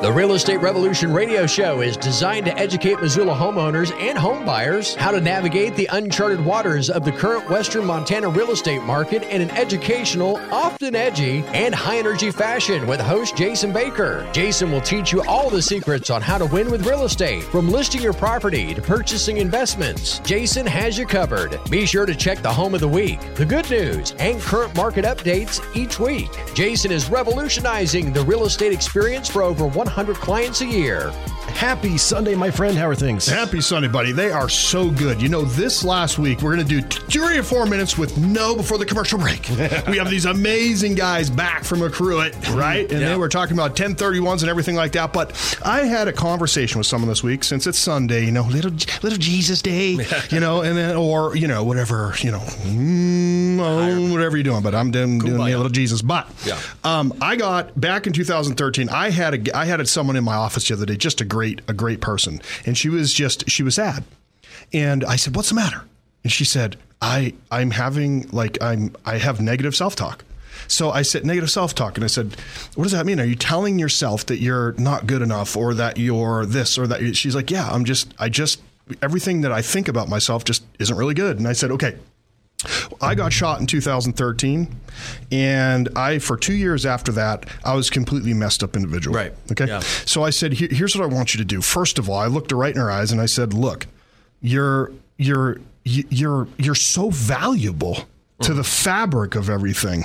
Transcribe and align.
The 0.00 0.10
Real 0.10 0.32
Estate 0.32 0.62
Revolution 0.62 1.12
radio 1.12 1.46
show 1.46 1.82
is 1.82 1.94
designed 1.94 2.46
to 2.46 2.58
educate 2.58 3.02
Missoula 3.02 3.34
homeowners 3.34 3.92
and 4.00 4.16
home 4.16 4.46
buyers 4.46 4.94
how 4.94 5.10
to 5.10 5.20
navigate 5.20 5.76
the 5.76 5.90
uncharted 5.92 6.42
waters 6.42 6.88
of 6.88 7.04
the 7.04 7.12
current 7.12 7.50
Western 7.50 7.84
Montana 7.84 8.30
real 8.30 8.50
estate 8.50 8.82
market 8.82 9.22
in 9.24 9.42
an 9.42 9.50
educational, 9.50 10.38
often 10.50 10.94
edgy, 10.94 11.44
and 11.48 11.74
high 11.74 11.98
energy 11.98 12.30
fashion 12.30 12.86
with 12.86 12.98
host 12.98 13.36
Jason 13.36 13.74
Baker. 13.74 14.26
Jason 14.32 14.72
will 14.72 14.80
teach 14.80 15.12
you 15.12 15.22
all 15.24 15.50
the 15.50 15.60
secrets 15.60 16.08
on 16.08 16.22
how 16.22 16.38
to 16.38 16.46
win 16.46 16.70
with 16.70 16.86
real 16.86 17.04
estate, 17.04 17.42
from 17.44 17.68
listing 17.68 18.00
your 18.00 18.14
property 18.14 18.72
to 18.72 18.80
purchasing 18.80 19.36
investments. 19.36 20.20
Jason 20.20 20.64
has 20.64 20.96
you 20.96 21.04
covered. 21.04 21.58
Be 21.68 21.84
sure 21.84 22.06
to 22.06 22.14
check 22.14 22.40
the 22.40 22.50
home 22.50 22.74
of 22.74 22.80
the 22.80 22.88
week, 22.88 23.20
the 23.34 23.44
good 23.44 23.68
news, 23.68 24.14
and 24.18 24.40
current 24.40 24.74
market 24.74 25.04
updates 25.04 25.60
each 25.76 26.00
week. 26.00 26.30
Jason 26.54 26.90
is 26.90 27.10
revolutionizing 27.10 28.14
the 28.14 28.24
real 28.24 28.46
estate 28.46 28.72
experience 28.72 29.28
for 29.28 29.42
over 29.42 29.66
100 29.66 29.89
clients 29.94 30.60
a 30.60 30.66
year. 30.66 31.10
Happy 31.50 31.98
Sunday, 31.98 32.34
my 32.36 32.50
friend. 32.50 32.76
How 32.78 32.88
are 32.88 32.94
things? 32.94 33.26
Happy 33.26 33.60
Sunday, 33.60 33.88
buddy. 33.88 34.12
They 34.12 34.30
are 34.30 34.48
so 34.48 34.88
good. 34.90 35.20
You 35.20 35.28
know, 35.28 35.42
this 35.42 35.84
last 35.84 36.18
week, 36.18 36.40
we're 36.42 36.54
going 36.54 36.66
to 36.66 36.80
do 36.80 36.86
three 37.08 37.36
or 37.38 37.42
four 37.42 37.66
minutes 37.66 37.98
with 37.98 38.16
no 38.18 38.54
before 38.54 38.78
the 38.78 38.86
commercial 38.86 39.18
break. 39.18 39.46
we 39.88 39.98
have 39.98 40.08
these 40.08 40.24
amazing 40.26 40.94
guys 40.94 41.28
back 41.28 41.64
from 41.64 41.80
Accruit, 41.80 42.32
right? 42.54 42.90
And 42.90 43.00
Yeah. 43.00 43.08
they 43.10 43.16
were 43.16 43.28
talking 43.28 43.54
about 43.56 43.74
1031s 43.76 44.40
and 44.42 44.48
everything 44.48 44.76
like 44.76 44.92
that. 44.92 45.12
But 45.12 45.32
I 45.64 45.80
had 45.86 46.06
a 46.08 46.12
conversation 46.12 46.78
with 46.78 46.86
someone 46.86 47.08
this 47.08 47.22
week 47.24 47.42
since 47.44 47.66
it's 47.66 47.78
Sunday, 47.78 48.24
you 48.24 48.32
know, 48.32 48.44
little 48.44 48.70
little 49.02 49.18
Jesus 49.18 49.60
Day, 49.60 49.98
you 50.30 50.40
know, 50.40 50.62
and 50.62 50.78
then, 50.78 50.96
or, 50.96 51.36
you 51.36 51.48
know, 51.48 51.64
whatever, 51.64 52.14
you 52.20 52.30
know, 52.30 52.38
mm, 52.38 53.58
oh, 53.58 53.99
whatever 54.30 54.36
you're 54.36 54.44
doing. 54.54 54.62
But 54.62 54.74
I'm 54.74 54.90
doing, 54.90 55.18
doing 55.18 55.38
me 55.44 55.52
a 55.52 55.56
little 55.56 55.70
Jesus. 55.70 56.02
But 56.02 56.28
Yeah. 56.46 56.58
um, 56.84 57.12
I 57.20 57.36
got 57.36 57.78
back 57.78 58.06
in 58.06 58.12
2013. 58.12 58.88
I 58.88 59.10
had 59.10 59.48
a 59.48 59.56
I 59.56 59.64
had 59.66 59.86
someone 59.88 60.16
in 60.16 60.24
my 60.24 60.34
office 60.34 60.68
the 60.68 60.74
other 60.74 60.86
day, 60.86 60.96
just 60.96 61.20
a 61.20 61.24
great 61.24 61.60
a 61.68 61.72
great 61.72 62.00
person, 62.00 62.40
and 62.66 62.76
she 62.76 62.88
was 62.88 63.12
just 63.12 63.48
she 63.50 63.62
was 63.62 63.74
sad, 63.74 64.04
and 64.72 65.04
I 65.04 65.16
said, 65.16 65.34
"What's 65.36 65.48
the 65.48 65.54
matter?" 65.54 65.82
And 66.22 66.32
she 66.32 66.44
said, 66.44 66.76
"I 67.02 67.34
I'm 67.50 67.72
having 67.72 68.28
like 68.30 68.58
I'm 68.62 68.94
I 69.04 69.18
have 69.18 69.40
negative 69.40 69.74
self 69.74 69.96
talk." 69.96 70.24
So 70.68 70.90
I 70.90 71.02
said 71.02 71.24
negative 71.24 71.50
self 71.50 71.74
talk, 71.74 71.96
and 71.96 72.04
I 72.04 72.08
said, 72.08 72.36
"What 72.74 72.84
does 72.84 72.92
that 72.92 73.06
mean? 73.06 73.18
Are 73.20 73.24
you 73.24 73.34
telling 73.36 73.78
yourself 73.78 74.26
that 74.26 74.38
you're 74.40 74.72
not 74.78 75.06
good 75.06 75.22
enough, 75.22 75.56
or 75.56 75.74
that 75.74 75.96
you're 75.98 76.46
this 76.46 76.78
or 76.78 76.86
that?" 76.86 77.16
She's 77.16 77.34
like, 77.34 77.50
"Yeah, 77.50 77.68
I'm 77.70 77.84
just 77.84 78.12
I 78.18 78.28
just 78.28 78.60
everything 79.02 79.40
that 79.42 79.52
I 79.52 79.62
think 79.62 79.88
about 79.88 80.08
myself 80.08 80.44
just 80.44 80.62
isn't 80.78 80.96
really 80.96 81.14
good." 81.14 81.38
And 81.38 81.48
I 81.48 81.52
said, 81.54 81.70
"Okay." 81.72 81.96
I 83.00 83.14
got 83.14 83.32
shot 83.32 83.60
in 83.60 83.66
2013, 83.66 84.74
and 85.32 85.88
I 85.96 86.18
for 86.18 86.36
two 86.36 86.54
years 86.54 86.86
after 86.86 87.12
that, 87.12 87.46
I 87.64 87.74
was 87.74 87.90
completely 87.90 88.34
messed 88.34 88.62
up 88.62 88.76
individual. 88.76 89.16
Right. 89.16 89.32
Okay. 89.52 89.66
Yeah. 89.66 89.80
So 89.80 90.22
I 90.22 90.30
said, 90.30 90.54
"Here- 90.54 90.68
"Here's 90.70 90.96
what 90.96 91.04
I 91.04 91.06
want 91.14 91.34
you 91.34 91.38
to 91.38 91.44
do." 91.44 91.60
First 91.60 91.98
of 91.98 92.08
all, 92.08 92.18
I 92.18 92.26
looked 92.26 92.50
her 92.50 92.56
right 92.56 92.74
in 92.74 92.80
her 92.80 92.90
eyes 92.90 93.12
and 93.12 93.20
I 93.20 93.26
said, 93.26 93.52
"Look, 93.52 93.86
you're 94.40 94.92
you're 95.16 95.58
you're 95.84 96.48
you're 96.58 96.74
so 96.74 97.10
valuable 97.10 98.04
to 98.42 98.54
the 98.54 98.62
mm. 98.62 98.84
fabric 98.84 99.34
of 99.34 99.48
everything." 99.50 100.04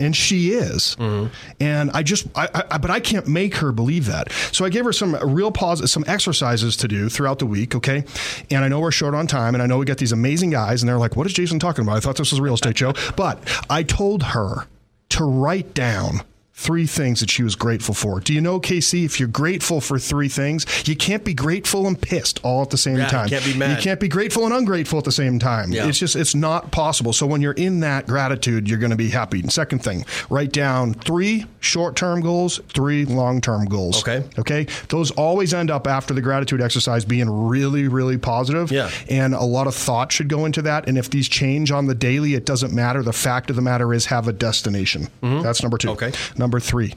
And 0.00 0.16
she 0.16 0.52
is, 0.52 0.96
mm-hmm. 0.98 1.32
and 1.60 1.90
I 1.92 2.02
just, 2.02 2.26
I, 2.34 2.48
I, 2.70 2.78
but 2.78 2.90
I 2.90 3.00
can't 3.00 3.28
make 3.28 3.56
her 3.56 3.70
believe 3.70 4.06
that. 4.06 4.32
So 4.50 4.64
I 4.64 4.70
gave 4.70 4.84
her 4.86 4.92
some 4.92 5.14
real 5.16 5.52
pause, 5.52 5.88
some 5.90 6.04
exercises 6.06 6.74
to 6.78 6.88
do 6.88 7.08
throughout 7.08 7.38
the 7.38 7.46
week. 7.46 7.74
Okay, 7.74 8.04
and 8.50 8.64
I 8.64 8.68
know 8.68 8.80
we're 8.80 8.92
short 8.92 9.14
on 9.14 9.26
time, 9.26 9.54
and 9.54 9.62
I 9.62 9.66
know 9.66 9.76
we 9.78 9.84
got 9.84 9.98
these 9.98 10.12
amazing 10.12 10.50
guys, 10.50 10.82
and 10.82 10.88
they're 10.88 10.98
like, 10.98 11.16
"What 11.16 11.26
is 11.26 11.34
Jason 11.34 11.58
talking 11.58 11.84
about?" 11.84 11.98
I 11.98 12.00
thought 12.00 12.16
this 12.16 12.32
was 12.32 12.38
a 12.38 12.42
real 12.42 12.54
estate 12.54 12.78
show, 12.78 12.94
but 13.14 13.38
I 13.68 13.82
told 13.82 14.22
her 14.22 14.66
to 15.10 15.24
write 15.24 15.74
down 15.74 16.22
three 16.60 16.86
things 16.86 17.20
that 17.20 17.30
she 17.30 17.42
was 17.42 17.56
grateful 17.56 17.94
for. 17.94 18.20
Do 18.20 18.34
you 18.34 18.40
know, 18.42 18.60
Casey, 18.60 19.06
if 19.06 19.18
you're 19.18 19.28
grateful 19.30 19.80
for 19.80 19.98
three 19.98 20.28
things, 20.28 20.66
you 20.86 20.94
can't 20.94 21.24
be 21.24 21.32
grateful 21.32 21.86
and 21.86 21.98
pissed 22.00 22.38
all 22.42 22.60
at 22.60 22.68
the 22.68 22.76
same 22.76 22.96
Yeah, 22.98 23.04
you 23.04 23.10
time. 23.10 23.28
can't 23.30 23.44
be 23.46 23.56
mad. 23.56 23.78
You 23.78 23.82
can't 23.82 23.98
be 23.98 24.08
grateful 24.08 24.44
and 24.44 24.52
ungrateful 24.52 24.98
at 24.98 25.04
the 25.06 25.10
same 25.12 25.38
time. 25.38 25.72
Yeah. 25.72 25.86
It's 25.88 25.98
just, 25.98 26.16
it's 26.16 26.34
not 26.34 26.70
possible. 26.70 27.14
So 27.14 27.26
when 27.26 27.40
you're 27.40 27.54
in 27.54 27.80
that 27.80 28.06
gratitude, 28.06 28.68
you're 28.68 28.78
going 28.78 28.90
to 28.90 28.96
be 28.96 29.08
happy. 29.08 29.40
And 29.40 29.50
second 29.50 29.78
thing, 29.82 30.04
write 30.28 30.52
down 30.52 30.92
three 30.92 31.46
short 31.60 31.96
term 31.96 32.20
goals, 32.20 32.60
three 32.74 33.06
long 33.06 33.40
term 33.40 33.64
goals. 33.64 34.06
Okay. 34.06 34.22
Okay. 34.38 34.66
Those 34.90 35.10
always 35.12 35.54
end 35.54 35.70
up 35.70 35.86
after 35.86 36.12
the 36.12 36.20
gratitude 36.20 36.60
exercise 36.60 37.06
being 37.06 37.30
really, 37.48 37.88
really 37.88 38.18
positive. 38.18 38.70
Yeah. 38.70 38.90
And 39.08 39.32
a 39.34 39.44
lot 39.44 39.66
of 39.66 39.74
thought 39.74 40.12
should 40.12 40.28
go 40.28 40.44
into 40.44 40.60
that. 40.62 40.88
And 40.88 40.98
if 40.98 41.08
these 41.08 41.26
change 41.26 41.70
on 41.72 41.86
the 41.86 41.94
daily, 41.94 42.34
it 42.34 42.44
doesn't 42.44 42.74
matter. 42.74 43.02
The 43.02 43.14
fact 43.14 43.48
of 43.48 43.56
the 43.56 43.62
matter 43.62 43.94
is 43.94 44.06
have 44.06 44.28
a 44.28 44.32
destination. 44.34 45.08
That's 45.22 45.62
number 45.62 45.78
two. 45.78 45.88
Mm-hmm. 45.88 46.04
Okay. 46.04 46.18
Number 46.36 46.49
three, 46.58 46.94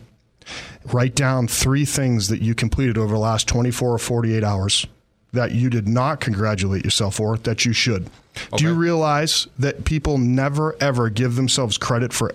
write 0.85 1.13
down 1.13 1.47
three 1.47 1.85
things 1.85 2.29
that 2.29 2.41
you 2.41 2.55
completed 2.55 2.97
over 2.97 3.13
the 3.13 3.19
last 3.19 3.47
24 3.47 3.93
or 3.93 3.99
48 3.99 4.43
hours 4.43 4.87
that 5.33 5.51
you 5.51 5.69
did 5.69 5.87
not 5.87 6.19
congratulate 6.19 6.83
yourself 6.83 7.15
for 7.15 7.37
that 7.37 7.65
you 7.65 7.73
should. 7.73 8.09
Do 8.55 8.63
you 8.63 8.73
realize 8.73 9.47
that 9.59 9.85
people 9.85 10.17
never 10.17 10.75
ever 10.79 11.09
give 11.09 11.35
themselves 11.35 11.77
credit 11.77 12.13
for 12.13 12.33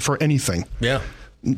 for 0.00 0.22
anything? 0.22 0.66
Yeah. 0.80 1.00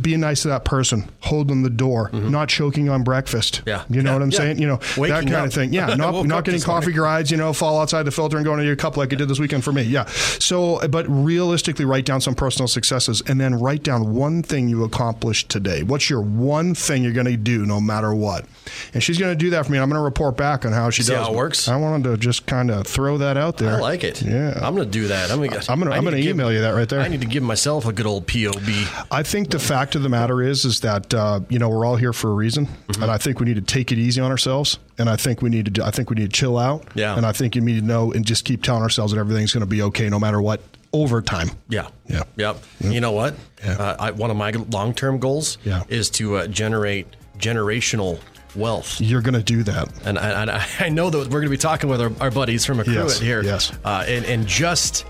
Being 0.03 0.21
nice 0.21 0.43
to 0.43 0.49
that 0.49 0.67
person, 0.67 1.11
holding 1.21 1.63
the 1.63 1.71
door, 1.71 2.11
not 2.13 2.51
choking 2.51 2.91
on 2.91 3.03
breakfast. 3.03 3.63
Mm-hmm. 3.65 3.69
Yeah. 3.71 3.85
You 3.89 4.03
know 4.03 4.11
Yeah. 4.11 4.15
what 4.17 4.23
I'm 4.23 4.31
Yeah. 4.31 4.37
saying? 4.37 4.59
You 4.59 4.67
know, 4.67 4.77
that 4.77 5.09
kind 5.25 5.35
up. 5.35 5.47
of 5.47 5.55
thing. 5.55 5.73
Yeah. 5.73 5.87
Not, 5.95 6.27
not 6.27 6.45
getting 6.45 6.61
coffee 6.61 6.93
grinds, 6.93 7.31
you 7.31 7.39
know, 7.39 7.53
fall 7.55 7.81
outside 7.81 8.03
the 8.03 8.11
filter 8.11 8.37
and 8.37 8.45
going 8.45 8.59
into 8.59 8.67
your 8.67 8.77
cup 8.77 8.99
like 8.99 9.11
you 9.11 9.17
did 9.17 9.29
this 9.29 9.39
weekend 9.39 9.65
for 9.65 9.73
me. 9.73 9.83
Yeah. 9.83 10.05
So, 10.39 10.87
but 10.89 11.07
realistically, 11.09 11.87
write 11.87 12.05
down 12.05 12.21
some 12.21 12.35
personal 12.35 12.69
successes 12.69 13.23
and 13.27 13.41
then 13.41 13.55
write 13.59 13.83
down 13.83 14.15
one 14.15 14.43
thing 14.43 14.69
you 14.69 14.85
accomplished 14.85 15.49
today. 15.49 15.83
What's 15.83 16.11
your 16.11 16.21
one 16.21 16.75
thing 16.75 17.03
you're 17.03 17.13
going 17.15 17.27
to 17.27 17.37
do 17.39 17.65
no 17.65 17.81
matter 17.81 18.15
what? 18.15 18.45
And 18.93 19.03
she's 19.03 19.17
going 19.19 19.33
to 19.33 19.37
do 19.45 19.51
that 19.51 19.65
for 19.67 19.73
me. 19.73 19.79
I'm 19.79 19.89
going 19.89 19.99
to 19.99 20.05
report 20.05 20.37
back 20.37 20.67
on 20.67 20.73
how 20.73 20.91
she 20.91 21.03
See 21.03 21.13
does. 21.15 21.27
how 21.27 21.33
it 21.33 21.37
works? 21.37 21.69
I 21.69 21.77
wanted 21.77 22.05
to 22.05 22.17
just 22.19 22.45
kind 22.47 22.71
of 22.71 22.87
throw 22.87 23.17
that 23.19 23.37
out 23.39 23.57
there. 23.57 23.77
I 23.77 23.81
like 23.81 24.05
it. 24.05 24.21
Yeah. 24.23 24.59
I'm 24.63 24.75
going 24.75 24.87
to 24.87 24.91
do 24.93 25.09
that. 25.09 25.31
I'm 25.31 25.39
going 25.39 25.51
to. 25.51 25.73
I'm 25.73 25.79
gonna- 25.81 25.93
I'm 25.97 26.05
gonna 26.05 26.19
email 26.19 26.53
you 26.53 26.61
that 26.61 26.71
right 26.75 26.89
there. 26.89 27.01
I 27.01 27.09
need 27.09 27.23
to 27.23 27.27
give 27.27 27.43
myself 27.43 27.87
a 27.87 27.93
good 27.93 28.07
old 28.07 28.27
POB. 28.27 28.69
I 29.11 29.23
think 29.23 29.51
the 29.51 29.59
fact 29.59 29.80
of 29.95 30.03
the 30.03 30.09
matter 30.09 30.43
is, 30.43 30.65
is 30.65 30.81
that 30.81 31.13
uh, 31.15 31.41
you 31.49 31.59
know 31.59 31.69
we're 31.69 31.85
all 31.85 31.97
here 31.97 32.13
for 32.13 32.31
a 32.31 32.35
reason, 32.35 32.67
Mm-hmm. 32.67 33.03
and 33.03 33.11
I 33.11 33.19
think 33.19 33.41
we 33.41 33.47
need 33.47 33.57
to 33.57 33.61
take 33.63 33.93
it 33.93 33.99
easy 33.99 34.21
on 34.21 34.31
ourselves, 34.31 34.79
and 34.99 35.09
I 35.09 35.17
think 35.17 35.43
we 35.43 35.51
need 35.51 35.65
to, 35.67 35.71
do, 35.71 35.83
I 35.83 35.91
think 35.91 36.11
we 36.11 36.17
need 36.17 36.33
to 36.33 36.37
chill 36.37 36.59
out, 36.59 36.87
Yeah. 36.95 37.17
and 37.17 37.25
I 37.27 37.33
think 37.33 37.55
you 37.55 37.61
need 37.63 37.81
to 37.81 37.85
know 37.87 38.13
and 38.13 38.25
just 38.25 38.45
keep 38.45 38.63
telling 38.63 38.83
ourselves 38.83 39.13
that 39.13 39.19
everything's 39.19 39.53
going 39.53 39.61
to 39.63 39.67
be 39.67 39.83
okay 39.83 40.09
no 40.09 40.19
matter 40.19 40.41
what 40.43 40.61
over 40.93 41.23
time. 41.23 41.51
Yeah. 41.69 41.89
Yeah. 42.09 42.25
Yep. 42.37 42.57
You 42.81 43.01
know 43.01 43.13
what? 43.13 43.35
Yeah. 43.65 43.73
Uh, 43.79 43.97
I, 43.99 44.11
one 44.11 44.31
of 44.31 44.37
my 44.37 44.51
long 44.51 44.93
term 44.93 45.19
goals 45.19 45.57
Yeah. 45.65 45.85
is 45.89 46.11
to 46.11 46.37
uh, 46.37 46.47
generate 46.49 47.07
generational 47.39 48.19
wealth. 48.57 49.01
You're 49.01 49.23
going 49.23 49.35
to 49.35 49.43
do 49.43 49.63
that. 49.65 49.89
And 50.05 50.19
I, 50.19 50.57
I- 50.57 50.67
I 50.81 50.89
know 50.89 51.09
that 51.11 51.19
we're 51.19 51.25
going 51.41 51.45
to 51.45 51.49
be 51.51 51.57
talking 51.57 51.89
with 51.89 52.01
our, 52.01 52.11
our 52.21 52.31
buddies 52.31 52.65
from 52.65 52.79
Accruit 52.79 52.95
Yes, 52.95 53.21
here. 53.21 53.43
yes. 53.43 53.73
Uh, 53.85 54.05
in, 54.09 54.25
in 54.25 54.47
just 54.47 55.05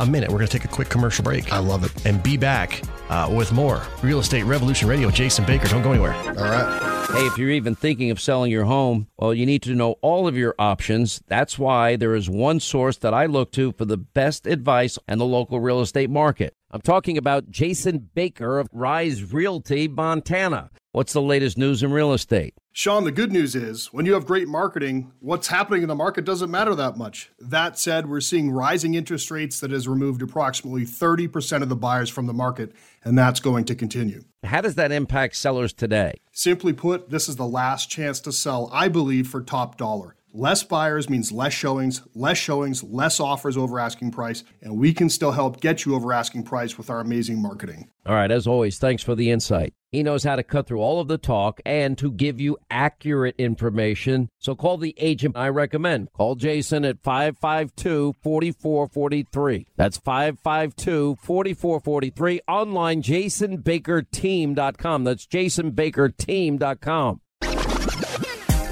a 0.00 0.06
minute, 0.06 0.30
we're 0.30 0.38
going 0.38 0.48
to 0.48 0.58
take 0.58 0.64
a 0.64 0.72
quick 0.72 0.88
commercial 0.88 1.22
break. 1.22 1.52
I 1.52 1.58
love 1.58 1.84
it. 1.84 2.06
And 2.06 2.22
be 2.22 2.36
back 2.36 2.82
uh, 3.08 3.30
with 3.32 3.52
more 3.52 3.82
Real 4.02 4.18
Estate 4.18 4.44
Revolution 4.44 4.88
Radio. 4.88 5.10
Jason 5.10 5.44
Baker, 5.44 5.68
don't 5.68 5.82
go 5.82 5.92
anywhere. 5.92 6.14
All 6.14 6.34
right. 6.34 7.06
Hey, 7.12 7.26
if 7.26 7.36
you're 7.36 7.50
even 7.50 7.74
thinking 7.74 8.10
of 8.10 8.20
selling 8.20 8.50
your 8.52 8.64
home, 8.64 9.08
well, 9.18 9.34
you 9.34 9.44
need 9.44 9.62
to 9.62 9.74
know 9.74 9.96
all 10.00 10.28
of 10.28 10.36
your 10.36 10.54
options. 10.58 11.20
That's 11.26 11.58
why 11.58 11.96
there 11.96 12.14
is 12.14 12.30
one 12.30 12.60
source 12.60 12.98
that 12.98 13.12
I 13.12 13.26
look 13.26 13.50
to 13.52 13.72
for 13.72 13.84
the 13.84 13.96
best 13.96 14.46
advice 14.46 14.96
on 15.08 15.18
the 15.18 15.26
local 15.26 15.60
real 15.60 15.80
estate 15.80 16.08
market. 16.08 16.54
I'm 16.70 16.80
talking 16.80 17.18
about 17.18 17.50
Jason 17.50 18.10
Baker 18.14 18.60
of 18.60 18.68
Rise 18.72 19.32
Realty, 19.32 19.88
Montana. 19.88 20.70
What's 20.92 21.12
the 21.12 21.22
latest 21.22 21.58
news 21.58 21.82
in 21.82 21.90
real 21.92 22.12
estate? 22.12 22.54
Sean, 22.72 23.02
the 23.02 23.10
good 23.10 23.32
news 23.32 23.56
is 23.56 23.92
when 23.92 24.06
you 24.06 24.14
have 24.14 24.24
great 24.24 24.46
marketing, 24.46 25.10
what's 25.18 25.48
happening 25.48 25.82
in 25.82 25.88
the 25.88 25.94
market 25.94 26.24
doesn't 26.24 26.52
matter 26.52 26.72
that 26.76 26.96
much. 26.96 27.30
That 27.40 27.76
said, 27.76 28.08
we're 28.08 28.20
seeing 28.20 28.52
rising 28.52 28.94
interest 28.94 29.28
rates 29.28 29.58
that 29.58 29.72
has 29.72 29.88
removed 29.88 30.22
approximately 30.22 30.84
30% 30.84 31.62
of 31.62 31.68
the 31.68 31.74
buyers 31.74 32.08
from 32.08 32.26
the 32.26 32.32
market, 32.32 32.72
and 33.02 33.18
that's 33.18 33.40
going 33.40 33.64
to 33.64 33.74
continue. 33.74 34.22
How 34.44 34.60
does 34.60 34.76
that 34.76 34.92
impact 34.92 35.34
sellers 35.34 35.72
today? 35.72 36.20
Simply 36.30 36.72
put, 36.72 37.10
this 37.10 37.28
is 37.28 37.34
the 37.34 37.46
last 37.46 37.90
chance 37.90 38.20
to 38.20 38.32
sell, 38.32 38.70
I 38.72 38.86
believe, 38.86 39.26
for 39.26 39.42
top 39.42 39.76
dollar. 39.76 40.14
Less 40.32 40.62
buyers 40.62 41.10
means 41.10 41.32
less 41.32 41.52
showings, 41.52 42.02
less 42.14 42.38
showings, 42.38 42.84
less 42.84 43.18
offers 43.18 43.56
over 43.56 43.80
asking 43.80 44.12
price, 44.12 44.44
and 44.62 44.78
we 44.78 44.92
can 44.92 45.08
still 45.08 45.32
help 45.32 45.60
get 45.60 45.84
you 45.84 45.96
over 45.96 46.12
asking 46.12 46.44
price 46.44 46.78
with 46.78 46.88
our 46.88 47.00
amazing 47.00 47.42
marketing. 47.42 47.88
All 48.06 48.14
right, 48.14 48.30
as 48.30 48.46
always, 48.46 48.78
thanks 48.78 49.02
for 49.02 49.16
the 49.16 49.30
insight. 49.30 49.74
He 49.90 50.04
knows 50.04 50.22
how 50.22 50.36
to 50.36 50.44
cut 50.44 50.68
through 50.68 50.80
all 50.80 51.00
of 51.00 51.08
the 51.08 51.18
talk 51.18 51.60
and 51.66 51.98
to 51.98 52.12
give 52.12 52.40
you 52.40 52.58
accurate 52.70 53.34
information. 53.38 54.28
So 54.38 54.54
call 54.54 54.78
the 54.78 54.94
agent 54.98 55.36
I 55.36 55.48
recommend. 55.48 56.12
Call 56.12 56.36
Jason 56.36 56.84
at 56.84 57.02
552 57.02 58.14
4443. 58.22 59.66
That's 59.76 59.98
552 59.98 61.16
4443. 61.20 62.40
Online, 62.46 63.02
jasonbakerteam.com. 63.02 65.04
That's 65.04 65.26
jasonbakerteam.com. 65.26 67.20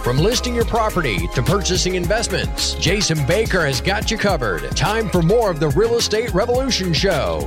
From 0.09 0.17
listing 0.17 0.55
your 0.55 0.65
property 0.65 1.29
to 1.35 1.43
purchasing 1.43 1.95
investments, 1.95 2.73
Jason 2.77 3.27
Baker 3.27 3.67
has 3.67 3.83
got 3.83 4.11
you 4.11 4.17
covered. 4.17 4.75
Time 4.75 5.11
for 5.11 5.21
more 5.21 5.51
of 5.51 5.61
the 5.61 5.69
Real 5.69 5.97
Estate 5.97 6.33
Revolution 6.33 6.95
Show. 6.95 7.47